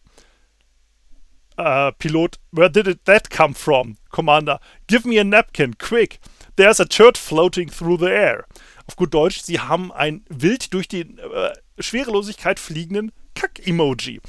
Uh, 1.56 1.92
Pilot, 1.92 2.38
where 2.50 2.68
did 2.68 2.88
it 2.88 3.04
that 3.04 3.30
come 3.30 3.54
from? 3.54 3.96
Commander, 4.12 4.58
give 4.88 5.06
me 5.06 5.18
a 5.18 5.24
napkin, 5.24 5.74
quick. 5.74 6.18
There's 6.56 6.80
a 6.80 6.84
turd 6.84 7.16
floating 7.16 7.68
through 7.68 7.98
the 7.98 8.10
air. 8.10 8.46
Auf 8.88 8.96
gut 8.96 9.14
Deutsch, 9.14 9.40
sie 9.40 9.58
haben 9.58 9.92
ein 9.92 10.24
wild 10.28 10.72
durch 10.74 10.88
die 10.88 11.02
äh, 11.02 11.54
Schwerelosigkeit 11.78 12.58
fliegenden 12.58 13.12
Kack-Emoji. 13.34 14.20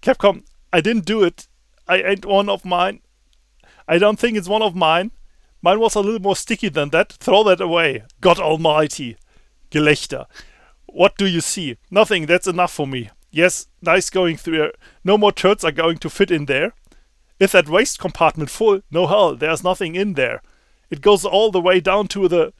Capcom, 0.00 0.44
I 0.72 0.80
didn't 0.80 1.04
do 1.04 1.24
it. 1.24 1.48
I 1.88 2.02
ain't 2.02 2.26
one 2.26 2.48
of 2.48 2.64
mine. 2.64 3.00
I 3.86 3.98
don't 3.98 4.18
think 4.18 4.36
it's 4.36 4.48
one 4.48 4.62
of 4.62 4.74
mine. 4.74 5.10
Mine 5.62 5.80
was 5.80 5.96
a 5.96 6.00
little 6.00 6.20
more 6.20 6.36
sticky 6.36 6.68
than 6.68 6.90
that. 6.90 7.12
Throw 7.14 7.42
that 7.44 7.60
away. 7.60 8.04
God 8.20 8.38
almighty. 8.38 9.16
Gelächter. 9.70 10.26
What 10.86 11.16
do 11.18 11.26
you 11.26 11.40
see? 11.40 11.76
Nothing. 11.90 12.26
That's 12.26 12.46
enough 12.46 12.72
for 12.72 12.86
me. 12.86 13.10
Yes, 13.38 13.68
nice 13.80 14.10
going 14.10 14.36
through. 14.36 14.72
No 15.04 15.16
more 15.16 15.30
turds 15.30 15.62
are 15.64 15.70
going 15.70 15.98
to 15.98 16.10
fit 16.10 16.32
in 16.32 16.46
there. 16.46 16.72
Is 17.38 17.52
that 17.52 17.68
waste 17.68 18.00
compartment 18.00 18.50
full? 18.50 18.80
No 18.90 19.06
hell, 19.06 19.36
there's 19.36 19.62
nothing 19.62 19.94
in 19.94 20.14
there. 20.14 20.42
It 20.90 21.02
goes 21.02 21.24
all 21.24 21.52
the 21.52 21.60
way 21.60 21.78
down 21.78 22.08
to 22.08 22.26
the 22.26 22.52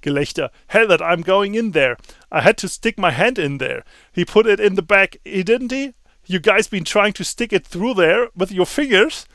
Gelächter. 0.00 0.48
Hell 0.68 0.86
that 0.86 1.02
I'm 1.02 1.20
going 1.20 1.54
in 1.54 1.72
there. 1.72 1.98
I 2.30 2.40
had 2.40 2.56
to 2.58 2.68
stick 2.70 2.98
my 2.98 3.10
hand 3.10 3.38
in 3.38 3.58
there. 3.58 3.84
He 4.10 4.24
put 4.24 4.46
it 4.46 4.58
in 4.58 4.74
the 4.74 4.80
back, 4.80 5.18
he 5.22 5.42
didn't 5.42 5.70
he? 5.70 5.92
You 6.24 6.38
guys 6.38 6.66
been 6.66 6.84
trying 6.84 7.12
to 7.12 7.24
stick 7.24 7.52
it 7.52 7.66
through 7.66 7.92
there 7.92 8.28
with 8.34 8.50
your 8.50 8.64
fingers? 8.64 9.26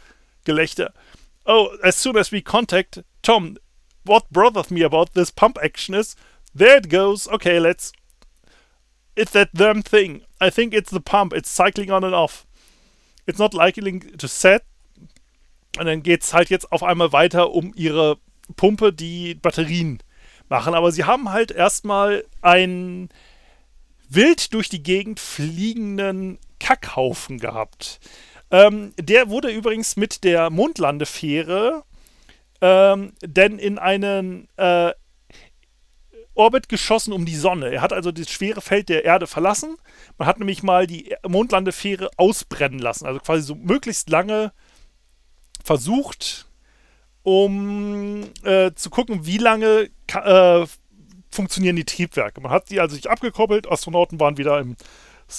Gelächter. 0.47 0.89
Oh, 1.45 1.77
as 1.83 1.95
soon 1.95 2.17
as 2.17 2.31
we 2.31 2.41
contact 2.41 3.03
Tom, 3.21 3.57
what 4.03 4.33
bothers 4.33 4.71
me 4.71 4.81
about 4.81 5.13
this 5.13 5.29
pump 5.29 5.59
action 5.63 5.93
is 5.93 6.15
there 6.55 6.77
it 6.77 6.89
goes. 6.89 7.27
Okay, 7.27 7.59
let's. 7.59 7.93
It's 9.15 9.33
that 9.33 9.53
damn 9.53 9.83
thing. 9.83 10.23
I 10.41 10.51
think 10.51 10.73
it's 10.73 10.91
the 10.91 10.99
pump. 10.99 11.33
It's 11.33 11.53
cycling 11.53 11.91
on 11.91 12.03
and 12.03 12.13
off. 12.13 12.45
It's 13.25 13.39
not 13.39 13.53
likely 13.53 13.99
to 13.99 14.27
set. 14.27 14.63
Und 15.77 15.85
dann 15.85 16.03
geht's 16.03 16.33
halt 16.33 16.49
jetzt 16.49 16.71
auf 16.71 16.83
einmal 16.83 17.11
weiter 17.11 17.51
um 17.51 17.73
ihre 17.75 18.17
Pumpe, 18.55 18.93
die 18.93 19.35
Batterien 19.35 19.99
machen. 20.49 20.73
Aber 20.73 20.91
sie 20.91 21.03
haben 21.03 21.31
halt 21.31 21.51
erstmal 21.51 22.23
einen 22.41 23.09
wild 24.09 24.53
durch 24.53 24.69
die 24.69 24.81
Gegend 24.81 25.19
fliegenden 25.19 26.39
Kackhaufen 26.59 27.39
gehabt. 27.39 27.99
Ähm, 28.49 28.93
der 28.97 29.29
wurde 29.29 29.49
übrigens 29.49 29.97
mit 29.97 30.23
der 30.23 30.49
Mondlandefähre 30.49 31.83
ähm, 32.61 33.13
denn 33.21 33.59
in 33.59 33.77
einen 33.77 34.47
äh, 34.57 34.91
Orbit 36.37 36.69
geschossen 36.69 37.13
um 37.13 37.25
die 37.25 37.35
Sonne. 37.35 37.71
Er 37.71 37.81
hat 37.81 37.93
also 37.93 38.11
das 38.11 38.29
schwere 38.29 38.61
Feld 38.61 38.89
der 38.89 39.05
Erde 39.05 39.27
verlassen. 39.27 39.77
Man 40.17 40.27
hat 40.27 40.39
nämlich 40.39 40.63
mal 40.63 40.87
die 40.87 41.15
Mondlandefähre 41.27 42.09
ausbrennen 42.17 42.79
lassen. 42.79 43.05
Also 43.05 43.19
quasi 43.19 43.41
so 43.41 43.55
möglichst 43.55 44.09
lange 44.09 44.51
versucht, 45.63 46.47
um 47.23 48.23
äh, 48.43 48.71
zu 48.73 48.89
gucken, 48.89 49.25
wie 49.25 49.37
lange 49.37 49.89
äh, 50.13 50.65
funktionieren 51.29 51.75
die 51.75 51.85
Triebwerke. 51.85 52.39
Man 52.39 52.51
hat 52.51 52.69
sie 52.69 52.79
also 52.79 52.95
sich 52.95 53.09
abgekoppelt, 53.09 53.69
Astronauten 53.69 54.19
waren 54.19 54.37
wieder 54.37 54.59
im 54.59 54.77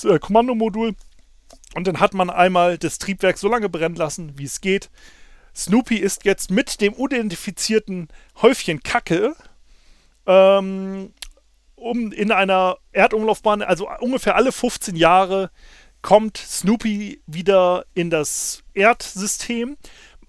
äh, 0.05 0.19
Kommandomodul 0.19 0.95
und 1.75 1.87
dann 1.87 2.01
hat 2.01 2.13
man 2.13 2.29
einmal 2.29 2.77
das 2.77 2.99
Triebwerk 2.99 3.39
so 3.39 3.49
lange 3.49 3.69
brennen 3.69 3.97
lassen, 3.97 4.39
wie 4.39 4.45
es 4.45 4.61
geht. 4.61 4.91
Snoopy 5.55 5.97
ist 5.97 6.25
jetzt 6.25 6.51
mit 6.51 6.81
dem 6.81 6.93
unidentifizierten 6.93 8.09
Häufchen 8.43 8.83
Kacke 8.83 9.35
ähm, 10.29 11.13
um 11.75 12.13
in 12.13 12.31
einer 12.31 12.77
Erdumlaufbahn, 12.93 13.63
also 13.63 13.89
ungefähr 14.01 14.37
alle 14.37 14.53
15 14.53 14.95
Jahre, 14.95 15.51
kommt 16.03 16.37
Snoopy 16.37 17.23
wieder 17.27 17.87
in 17.95 18.11
das 18.11 18.63
Erdsystem. 18.75 19.77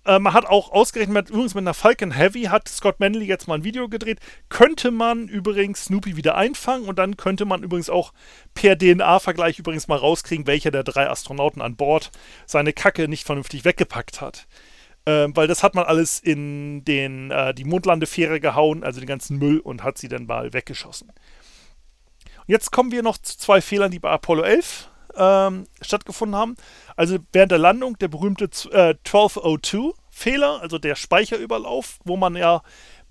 Äh, 0.05 0.19
man 0.19 0.33
hat 0.33 0.45
auch 0.45 0.71
ausgerechnet, 0.71 1.13
mit, 1.13 1.29
übrigens 1.29 1.53
mit 1.53 1.63
einer 1.63 1.73
Falcon 1.73 2.11
Heavy 2.11 2.43
hat 2.43 2.67
Scott 2.69 2.99
Manley 2.99 3.25
jetzt 3.25 3.47
mal 3.47 3.55
ein 3.55 3.63
Video 3.63 3.89
gedreht. 3.89 4.19
Könnte 4.47 4.91
man 4.91 5.27
übrigens 5.27 5.85
Snoopy 5.85 6.15
wieder 6.15 6.35
einfangen 6.35 6.87
und 6.87 6.97
dann 6.97 7.17
könnte 7.17 7.45
man 7.45 7.61
übrigens 7.61 7.89
auch 7.89 8.13
per 8.53 8.77
DNA-Vergleich 8.77 9.59
übrigens 9.59 9.87
mal 9.87 9.97
rauskriegen, 9.97 10.47
welcher 10.47 10.71
der 10.71 10.83
drei 10.83 11.09
Astronauten 11.09 11.61
an 11.61 11.75
Bord 11.75 12.11
seine 12.45 12.73
Kacke 12.73 13.07
nicht 13.07 13.25
vernünftig 13.25 13.65
weggepackt 13.65 14.21
hat. 14.21 14.47
Ähm, 15.05 15.35
weil 15.35 15.47
das 15.47 15.63
hat 15.63 15.75
man 15.75 15.85
alles 15.85 16.19
in 16.19 16.83
den, 16.85 17.31
äh, 17.31 17.53
die 17.53 17.63
Mondlandefähre 17.63 18.39
gehauen, 18.39 18.83
also 18.83 18.99
den 18.99 19.07
ganzen 19.07 19.37
Müll, 19.37 19.59
und 19.59 19.83
hat 19.83 19.97
sie 19.97 20.07
dann 20.07 20.25
mal 20.25 20.53
weggeschossen. 20.53 21.09
Und 21.09 22.45
jetzt 22.47 22.71
kommen 22.71 22.91
wir 22.91 23.03
noch 23.03 23.17
zu 23.17 23.37
zwei 23.37 23.61
Fehlern, 23.61 23.91
die 23.91 23.99
bei 23.99 24.09
Apollo 24.09 24.43
11 24.43 24.89
ähm, 25.15 25.65
stattgefunden 25.81 26.37
haben. 26.37 26.55
Also 26.95 27.17
während 27.31 27.51
der 27.51 27.59
Landung 27.59 27.97
der 27.97 28.07
berühmte 28.07 28.45
äh, 28.71 28.95
1202-Fehler, 29.05 30.61
also 30.61 30.77
der 30.77 30.95
Speicherüberlauf, 30.95 31.99
wo 32.03 32.17
man 32.17 32.35
ja 32.35 32.61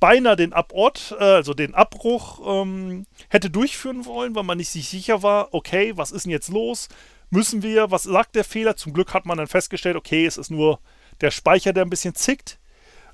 beinahe 0.01 0.37
den 0.37 0.53
Abort, 0.53 1.15
äh, 1.19 1.25
also 1.25 1.55
den 1.55 1.75
Abbruch 1.75 2.63
ähm, 2.63 3.07
hätte 3.29 3.51
durchführen 3.51 4.07
wollen, 4.07 4.35
weil 4.35 4.45
man 4.45 4.59
nicht 4.59 4.71
sich 4.71 4.89
sicher 4.89 5.23
war, 5.23 5.53
okay, 5.53 5.93
was 5.97 6.13
ist 6.13 6.25
denn 6.25 6.33
jetzt 6.33 6.49
los? 6.49 6.89
Müssen 7.31 7.63
wir, 7.63 7.91
was 7.91 8.05
sagt 8.05 8.37
der 8.37 8.45
Fehler? 8.45 8.77
Zum 8.77 8.93
Glück 8.93 9.13
hat 9.13 9.27
man 9.27 9.39
dann 9.39 9.47
festgestellt, 9.47 9.97
okay, 9.97 10.25
es 10.25 10.39
ist 10.39 10.51
nur 10.51 10.81
der 11.21 11.31
Speicher, 11.31 11.73
der 11.73 11.85
ein 11.85 11.91
bisschen 11.91 12.15
zickt 12.15 12.59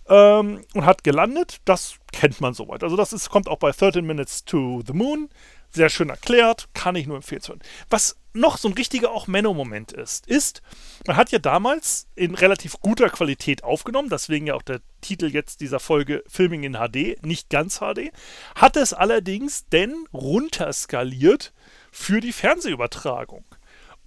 ähm, 0.08 0.64
und 0.74 0.84
hat 0.84 1.04
gelandet. 1.04 1.60
Das 1.64 1.96
kennt 2.12 2.40
man 2.40 2.54
soweit. 2.54 2.82
Also 2.82 2.96
das 2.96 3.12
ist, 3.12 3.30
kommt 3.30 3.48
auch 3.48 3.58
bei 3.58 3.70
13 3.70 4.04
Minutes 4.04 4.44
to 4.44 4.82
the 4.86 4.92
Moon. 4.92 5.28
Sehr 5.70 5.88
schön 5.88 6.08
erklärt, 6.08 6.68
kann 6.72 6.94
ich 6.94 7.06
nur 7.06 7.16
empfehlen. 7.16 7.60
Was 7.90 8.16
noch 8.32 8.58
so 8.58 8.68
ein 8.68 8.74
richtiger 8.74 9.10
auch 9.10 9.26
Menno-Moment 9.26 9.92
ist, 9.92 10.26
ist, 10.26 10.62
man 11.06 11.16
hat 11.16 11.30
ja 11.30 11.38
damals 11.38 12.08
in 12.14 12.34
relativ 12.34 12.80
guter 12.80 13.08
Qualität 13.08 13.64
aufgenommen, 13.64 14.08
deswegen 14.08 14.46
ja 14.46 14.54
auch 14.54 14.62
der 14.62 14.80
Titel 15.00 15.26
jetzt 15.26 15.60
dieser 15.60 15.80
Folge 15.80 16.22
Filming 16.28 16.64
in 16.64 16.74
HD, 16.74 17.24
nicht 17.24 17.48
ganz 17.48 17.78
HD, 17.78 18.12
hat 18.56 18.76
es 18.76 18.92
allerdings 18.92 19.66
denn 19.68 20.06
runterskaliert 20.12 21.52
für 21.90 22.20
die 22.20 22.32
Fernsehübertragung. 22.32 23.44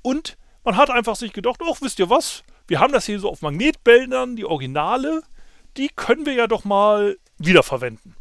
Und 0.01 0.38
man 0.63 0.75
hat 0.75 0.89
einfach 0.89 1.15
sich 1.15 1.31
gedacht, 1.31 1.62
ach, 1.63 1.81
wisst 1.81 1.99
ihr 1.99 2.10
was, 2.10 2.43
wir 2.67 2.80
haben 2.80 2.93
das 2.93 3.06
hier 3.06 3.19
so 3.19 3.30
auf 3.30 3.41
Magnetbändern, 3.41 4.36
die 4.36 4.45
Originale, 4.45 5.23
die 5.77 5.89
können 5.89 6.25
wir 6.25 6.34
ja 6.34 6.47
doch 6.47 6.65
mal 6.65 7.17
wiederverwenden. 7.38 8.15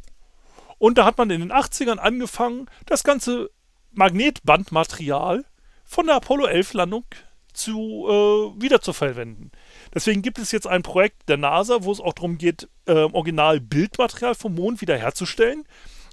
Und 0.79 0.99
da 0.99 1.05
hat 1.05 1.19
man 1.19 1.31
in 1.31 1.41
den 1.41 1.53
80ern 1.53 1.97
angefangen, 1.97 2.67
das 2.85 3.03
ganze 3.03 3.51
Magnetbandmaterial 3.93 5.45
von 5.85 6.07
der 6.07 6.17
Apollo 6.17 6.47
11 6.47 6.75
Landung 6.75 7.05
zu 7.55 8.07
äh, 8.07 8.61
wiederzuverwenden. 8.63 9.51
Deswegen 9.95 10.21
gibt 10.21 10.39
es 10.39 10.53
jetzt 10.53 10.67
ein 10.67 10.83
Projekt 10.83 11.29
der 11.29 11.39
NASA, 11.39 11.83
wo 11.83 11.93
es 11.93 12.01
auch 12.01 12.13
darum 12.13 12.37
geht, 12.37 12.69
äh, 12.85 12.93
original 12.93 13.61
Bildmaterial 13.61 14.35
vom 14.35 14.55
Mond 14.55 14.83
wiederherzustellen. 14.83 15.65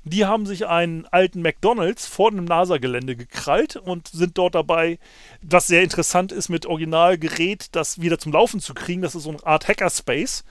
Die 0.05 0.25
haben 0.25 0.45
sich 0.45 0.67
einen 0.67 1.05
alten 1.07 1.41
McDonalds 1.41 2.07
vor 2.07 2.29
dem 2.31 2.43
NASA-Gelände 2.43 3.15
gekrallt 3.15 3.77
und 3.77 4.09
sind 4.09 4.37
dort 4.37 4.55
dabei, 4.55 4.99
was 5.41 5.67
sehr 5.67 5.81
interessant 5.81 6.31
ist, 6.31 6.49
mit 6.49 6.65
Originalgerät 6.65 7.67
das 7.71 8.01
wieder 8.01 8.19
zum 8.19 8.33
Laufen 8.33 8.59
zu 8.59 8.73
kriegen. 8.73 9.01
Das 9.01 9.15
ist 9.15 9.23
so 9.23 9.29
eine 9.29 9.45
Art 9.45 9.67
Hackerspace. 9.67 10.43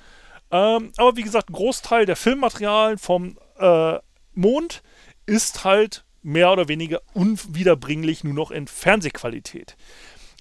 Ähm, 0.50 0.92
aber 0.96 1.16
wie 1.16 1.22
gesagt, 1.22 1.50
ein 1.50 1.54
Großteil 1.54 2.06
der 2.06 2.16
Filmmaterialien 2.16 2.98
vom 2.98 3.38
äh, 3.58 3.98
Mond 4.34 4.82
ist 5.26 5.64
halt 5.64 6.04
mehr 6.22 6.50
oder 6.52 6.68
weniger 6.68 7.02
unwiederbringlich 7.14 8.24
nur 8.24 8.34
noch 8.34 8.50
in 8.50 8.66
Fernsehqualität. 8.66 9.76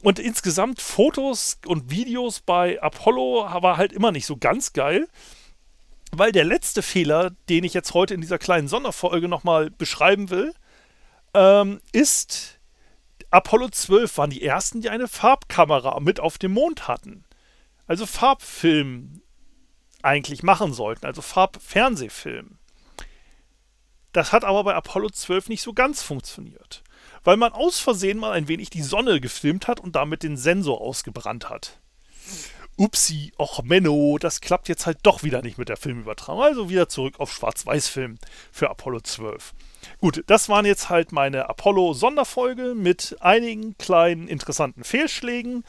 und 0.03 0.19
insgesamt 0.19 0.81
Fotos 0.81 1.59
und 1.65 1.91
Videos 1.91 2.39
bei 2.39 2.81
Apollo 2.81 3.47
war 3.61 3.77
halt 3.77 3.93
immer 3.93 4.11
nicht 4.11 4.25
so 4.25 4.37
ganz 4.37 4.73
geil. 4.73 5.07
Weil 6.11 6.31
der 6.31 6.43
letzte 6.43 6.81
Fehler, 6.81 7.31
den 7.47 7.63
ich 7.63 7.73
jetzt 7.73 7.93
heute 7.93 8.13
in 8.13 8.21
dieser 8.21 8.37
kleinen 8.37 8.67
Sonderfolge 8.67 9.27
nochmal 9.27 9.69
beschreiben 9.71 10.29
will, 10.29 10.53
ähm, 11.33 11.79
ist, 11.93 12.59
Apollo 13.29 13.69
12 13.69 14.17
waren 14.17 14.29
die 14.29 14.43
ersten, 14.43 14.81
die 14.81 14.89
eine 14.89 15.07
Farbkamera 15.07 15.99
mit 16.01 16.19
auf 16.19 16.37
dem 16.37 16.51
Mond 16.51 16.87
hatten. 16.89 17.23
Also 17.87 18.05
Farbfilm 18.05 19.21
eigentlich 20.01 20.43
machen 20.43 20.73
sollten, 20.73 21.05
also 21.05 21.21
Farbfernsehfilm. 21.21 22.57
Das 24.11 24.33
hat 24.33 24.43
aber 24.43 24.65
bei 24.65 24.75
Apollo 24.75 25.11
12 25.11 25.47
nicht 25.47 25.61
so 25.61 25.73
ganz 25.73 26.01
funktioniert, 26.01 26.83
weil 27.23 27.37
man 27.37 27.53
aus 27.53 27.79
Versehen 27.79 28.17
mal 28.17 28.33
ein 28.33 28.49
wenig 28.49 28.69
die 28.69 28.81
Sonne 28.81 29.21
gefilmt 29.21 29.67
hat 29.67 29.79
und 29.79 29.95
damit 29.95 30.23
den 30.23 30.35
Sensor 30.35 30.81
ausgebrannt 30.81 31.49
hat. 31.49 31.79
Upsi, 32.81 33.31
och 33.37 33.63
Menno, 33.63 34.17
das 34.17 34.41
klappt 34.41 34.67
jetzt 34.67 34.87
halt 34.87 34.97
doch 35.03 35.21
wieder 35.21 35.43
nicht 35.43 35.59
mit 35.59 35.69
der 35.69 35.77
Filmübertragung. 35.77 36.41
Also 36.41 36.67
wieder 36.67 36.89
zurück 36.89 37.19
auf 37.19 37.31
Schwarz-Weiß-Film 37.31 38.17
für 38.51 38.71
Apollo 38.71 39.01
12. 39.01 39.53
Gut, 39.99 40.23
das 40.25 40.49
waren 40.49 40.65
jetzt 40.65 40.89
halt 40.89 41.11
meine 41.11 41.47
Apollo-Sonderfolge 41.47 42.73
mit 42.73 43.17
einigen 43.19 43.77
kleinen 43.77 44.27
interessanten 44.27 44.83
Fehlschlägen. 44.83 45.63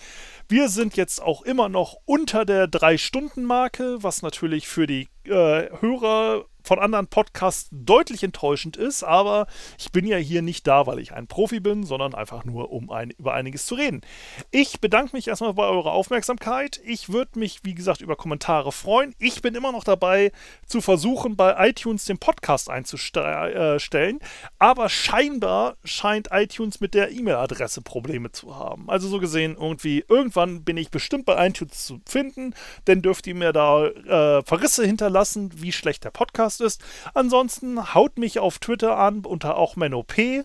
Wir 0.48 0.70
sind 0.70 0.96
jetzt 0.96 1.20
auch 1.20 1.42
immer 1.42 1.68
noch 1.68 1.98
unter 2.06 2.46
der 2.46 2.64
3-Stunden-Marke, 2.64 4.02
was 4.02 4.22
natürlich 4.22 4.66
für 4.66 4.86
die 4.86 5.08
äh, 5.24 5.68
Hörer 5.80 6.46
von 6.62 6.78
anderen 6.78 7.06
Podcasts 7.06 7.68
deutlich 7.70 8.22
enttäuschend 8.22 8.76
ist, 8.76 9.02
aber 9.02 9.46
ich 9.78 9.92
bin 9.92 10.06
ja 10.06 10.16
hier 10.16 10.42
nicht 10.42 10.66
da, 10.66 10.86
weil 10.86 10.98
ich 10.98 11.12
ein 11.12 11.26
Profi 11.26 11.60
bin, 11.60 11.84
sondern 11.84 12.14
einfach 12.14 12.44
nur, 12.44 12.72
um 12.72 12.90
ein, 12.90 13.10
über 13.10 13.34
einiges 13.34 13.66
zu 13.66 13.74
reden. 13.74 14.02
Ich 14.50 14.80
bedanke 14.80 15.16
mich 15.16 15.28
erstmal 15.28 15.54
bei 15.54 15.64
eurer 15.64 15.92
Aufmerksamkeit. 15.92 16.80
Ich 16.84 17.10
würde 17.10 17.38
mich, 17.38 17.60
wie 17.64 17.74
gesagt, 17.74 18.00
über 18.00 18.16
Kommentare 18.16 18.72
freuen. 18.72 19.14
Ich 19.18 19.42
bin 19.42 19.54
immer 19.54 19.72
noch 19.72 19.84
dabei, 19.84 20.32
zu 20.66 20.80
versuchen, 20.80 21.36
bei 21.36 21.68
iTunes 21.68 22.04
den 22.04 22.18
Podcast 22.18 22.70
einzustellen, 22.70 24.18
aber 24.58 24.88
scheinbar 24.88 25.76
scheint 25.84 26.28
iTunes 26.30 26.80
mit 26.80 26.94
der 26.94 27.10
E-Mail-Adresse 27.10 27.82
Probleme 27.82 28.32
zu 28.32 28.56
haben. 28.56 28.88
Also 28.88 29.08
so 29.08 29.18
gesehen, 29.18 29.56
irgendwie, 29.58 30.04
irgendwann 30.08 30.64
bin 30.64 30.76
ich 30.76 30.90
bestimmt 30.90 31.24
bei 31.24 31.46
iTunes 31.46 31.86
zu 31.86 32.00
finden, 32.06 32.54
denn 32.86 33.02
dürft 33.02 33.26
ihr 33.26 33.34
mir 33.34 33.52
da 33.52 33.86
äh, 33.86 34.42
Verrisse 34.42 34.84
hinterlassen, 34.84 35.50
wie 35.56 35.72
schlecht 35.72 36.04
der 36.04 36.10
Podcast 36.10 36.51
Podcast 36.52 36.60
ist. 36.60 36.82
Ansonsten 37.14 37.94
haut 37.94 38.18
mich 38.18 38.38
auf 38.38 38.58
Twitter 38.58 38.98
an 38.98 39.24
unter 39.24 39.56
auch 39.56 39.76
MenOP. 39.76 40.44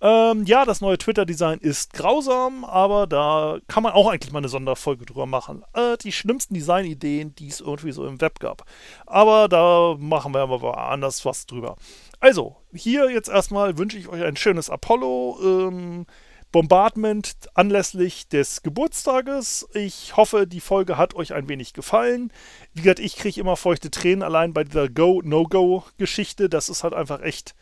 Ähm, 0.00 0.44
ja, 0.44 0.64
das 0.64 0.80
neue 0.80 0.98
Twitter-Design 0.98 1.60
ist 1.60 1.94
grausam, 1.94 2.64
aber 2.64 3.06
da 3.06 3.58
kann 3.68 3.82
man 3.82 3.92
auch 3.92 4.08
eigentlich 4.08 4.32
mal 4.32 4.40
eine 4.40 4.48
Sonderfolge 4.48 5.06
drüber 5.06 5.24
machen. 5.24 5.62
Äh, 5.72 5.96
die 5.98 6.12
schlimmsten 6.12 6.54
Design-Ideen, 6.54 7.34
die 7.36 7.48
es 7.48 7.60
irgendwie 7.60 7.92
so 7.92 8.06
im 8.06 8.20
Web 8.20 8.40
gab. 8.40 8.64
Aber 9.06 9.48
da 9.48 9.96
machen 9.98 10.34
wir 10.34 10.40
aber 10.40 10.76
anders 10.76 11.24
was 11.24 11.46
drüber. 11.46 11.76
Also, 12.20 12.56
hier 12.74 13.10
jetzt 13.10 13.28
erstmal 13.28 13.78
wünsche 13.78 13.96
ich 13.96 14.08
euch 14.08 14.22
ein 14.22 14.36
schönes 14.36 14.68
Apollo. 14.68 15.38
Ähm, 15.42 16.06
Bombardment 16.54 17.34
anlässlich 17.54 18.28
des 18.28 18.62
Geburtstages. 18.62 19.68
Ich 19.74 20.16
hoffe, 20.16 20.46
die 20.46 20.60
Folge 20.60 20.96
hat 20.96 21.14
euch 21.16 21.34
ein 21.34 21.48
wenig 21.48 21.72
gefallen. 21.72 22.32
Wie 22.74 22.82
gesagt, 22.82 23.00
ich 23.00 23.16
kriege 23.16 23.40
immer 23.40 23.56
feuchte 23.56 23.90
Tränen 23.90 24.22
allein 24.22 24.54
bei 24.54 24.62
dieser 24.62 24.88
Go-No-Go-Geschichte. 24.88 26.48
Das 26.48 26.68
ist 26.68 26.84
halt 26.84 26.94
einfach 26.94 27.22
echt 27.22 27.56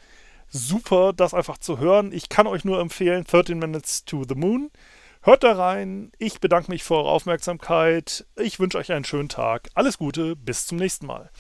super, 0.51 1.15
das 1.15 1.33
einfach 1.33 1.57
zu 1.57 1.79
hören. 1.79 2.13
Ich 2.13 2.29
kann 2.29 2.47
euch 2.47 2.67
nur 2.67 2.81
empfehlen, 2.81 3.25
13 3.25 3.59
Minutes 3.59 4.05
to 4.05 4.25
the 4.29 4.35
Moon. 4.35 4.71
Hört 5.23 5.43
da 5.43 5.53
rein. 5.53 6.13
Ich 6.19 6.41
bedanke 6.41 6.71
mich 6.71 6.85
für 6.85 6.97
eure 6.97 7.09
Aufmerksamkeit. 7.09 8.27
Ich 8.37 8.61
wünsche 8.61 8.77
euch 8.77 8.93
einen 8.93 9.07
schönen 9.07 9.31
Tag. 9.31 9.71
Alles 9.73 9.97
Gute, 9.97 10.37
bis 10.37 10.67
zum 10.67 10.77
nächsten 10.77 11.07
Mal. 11.07 11.31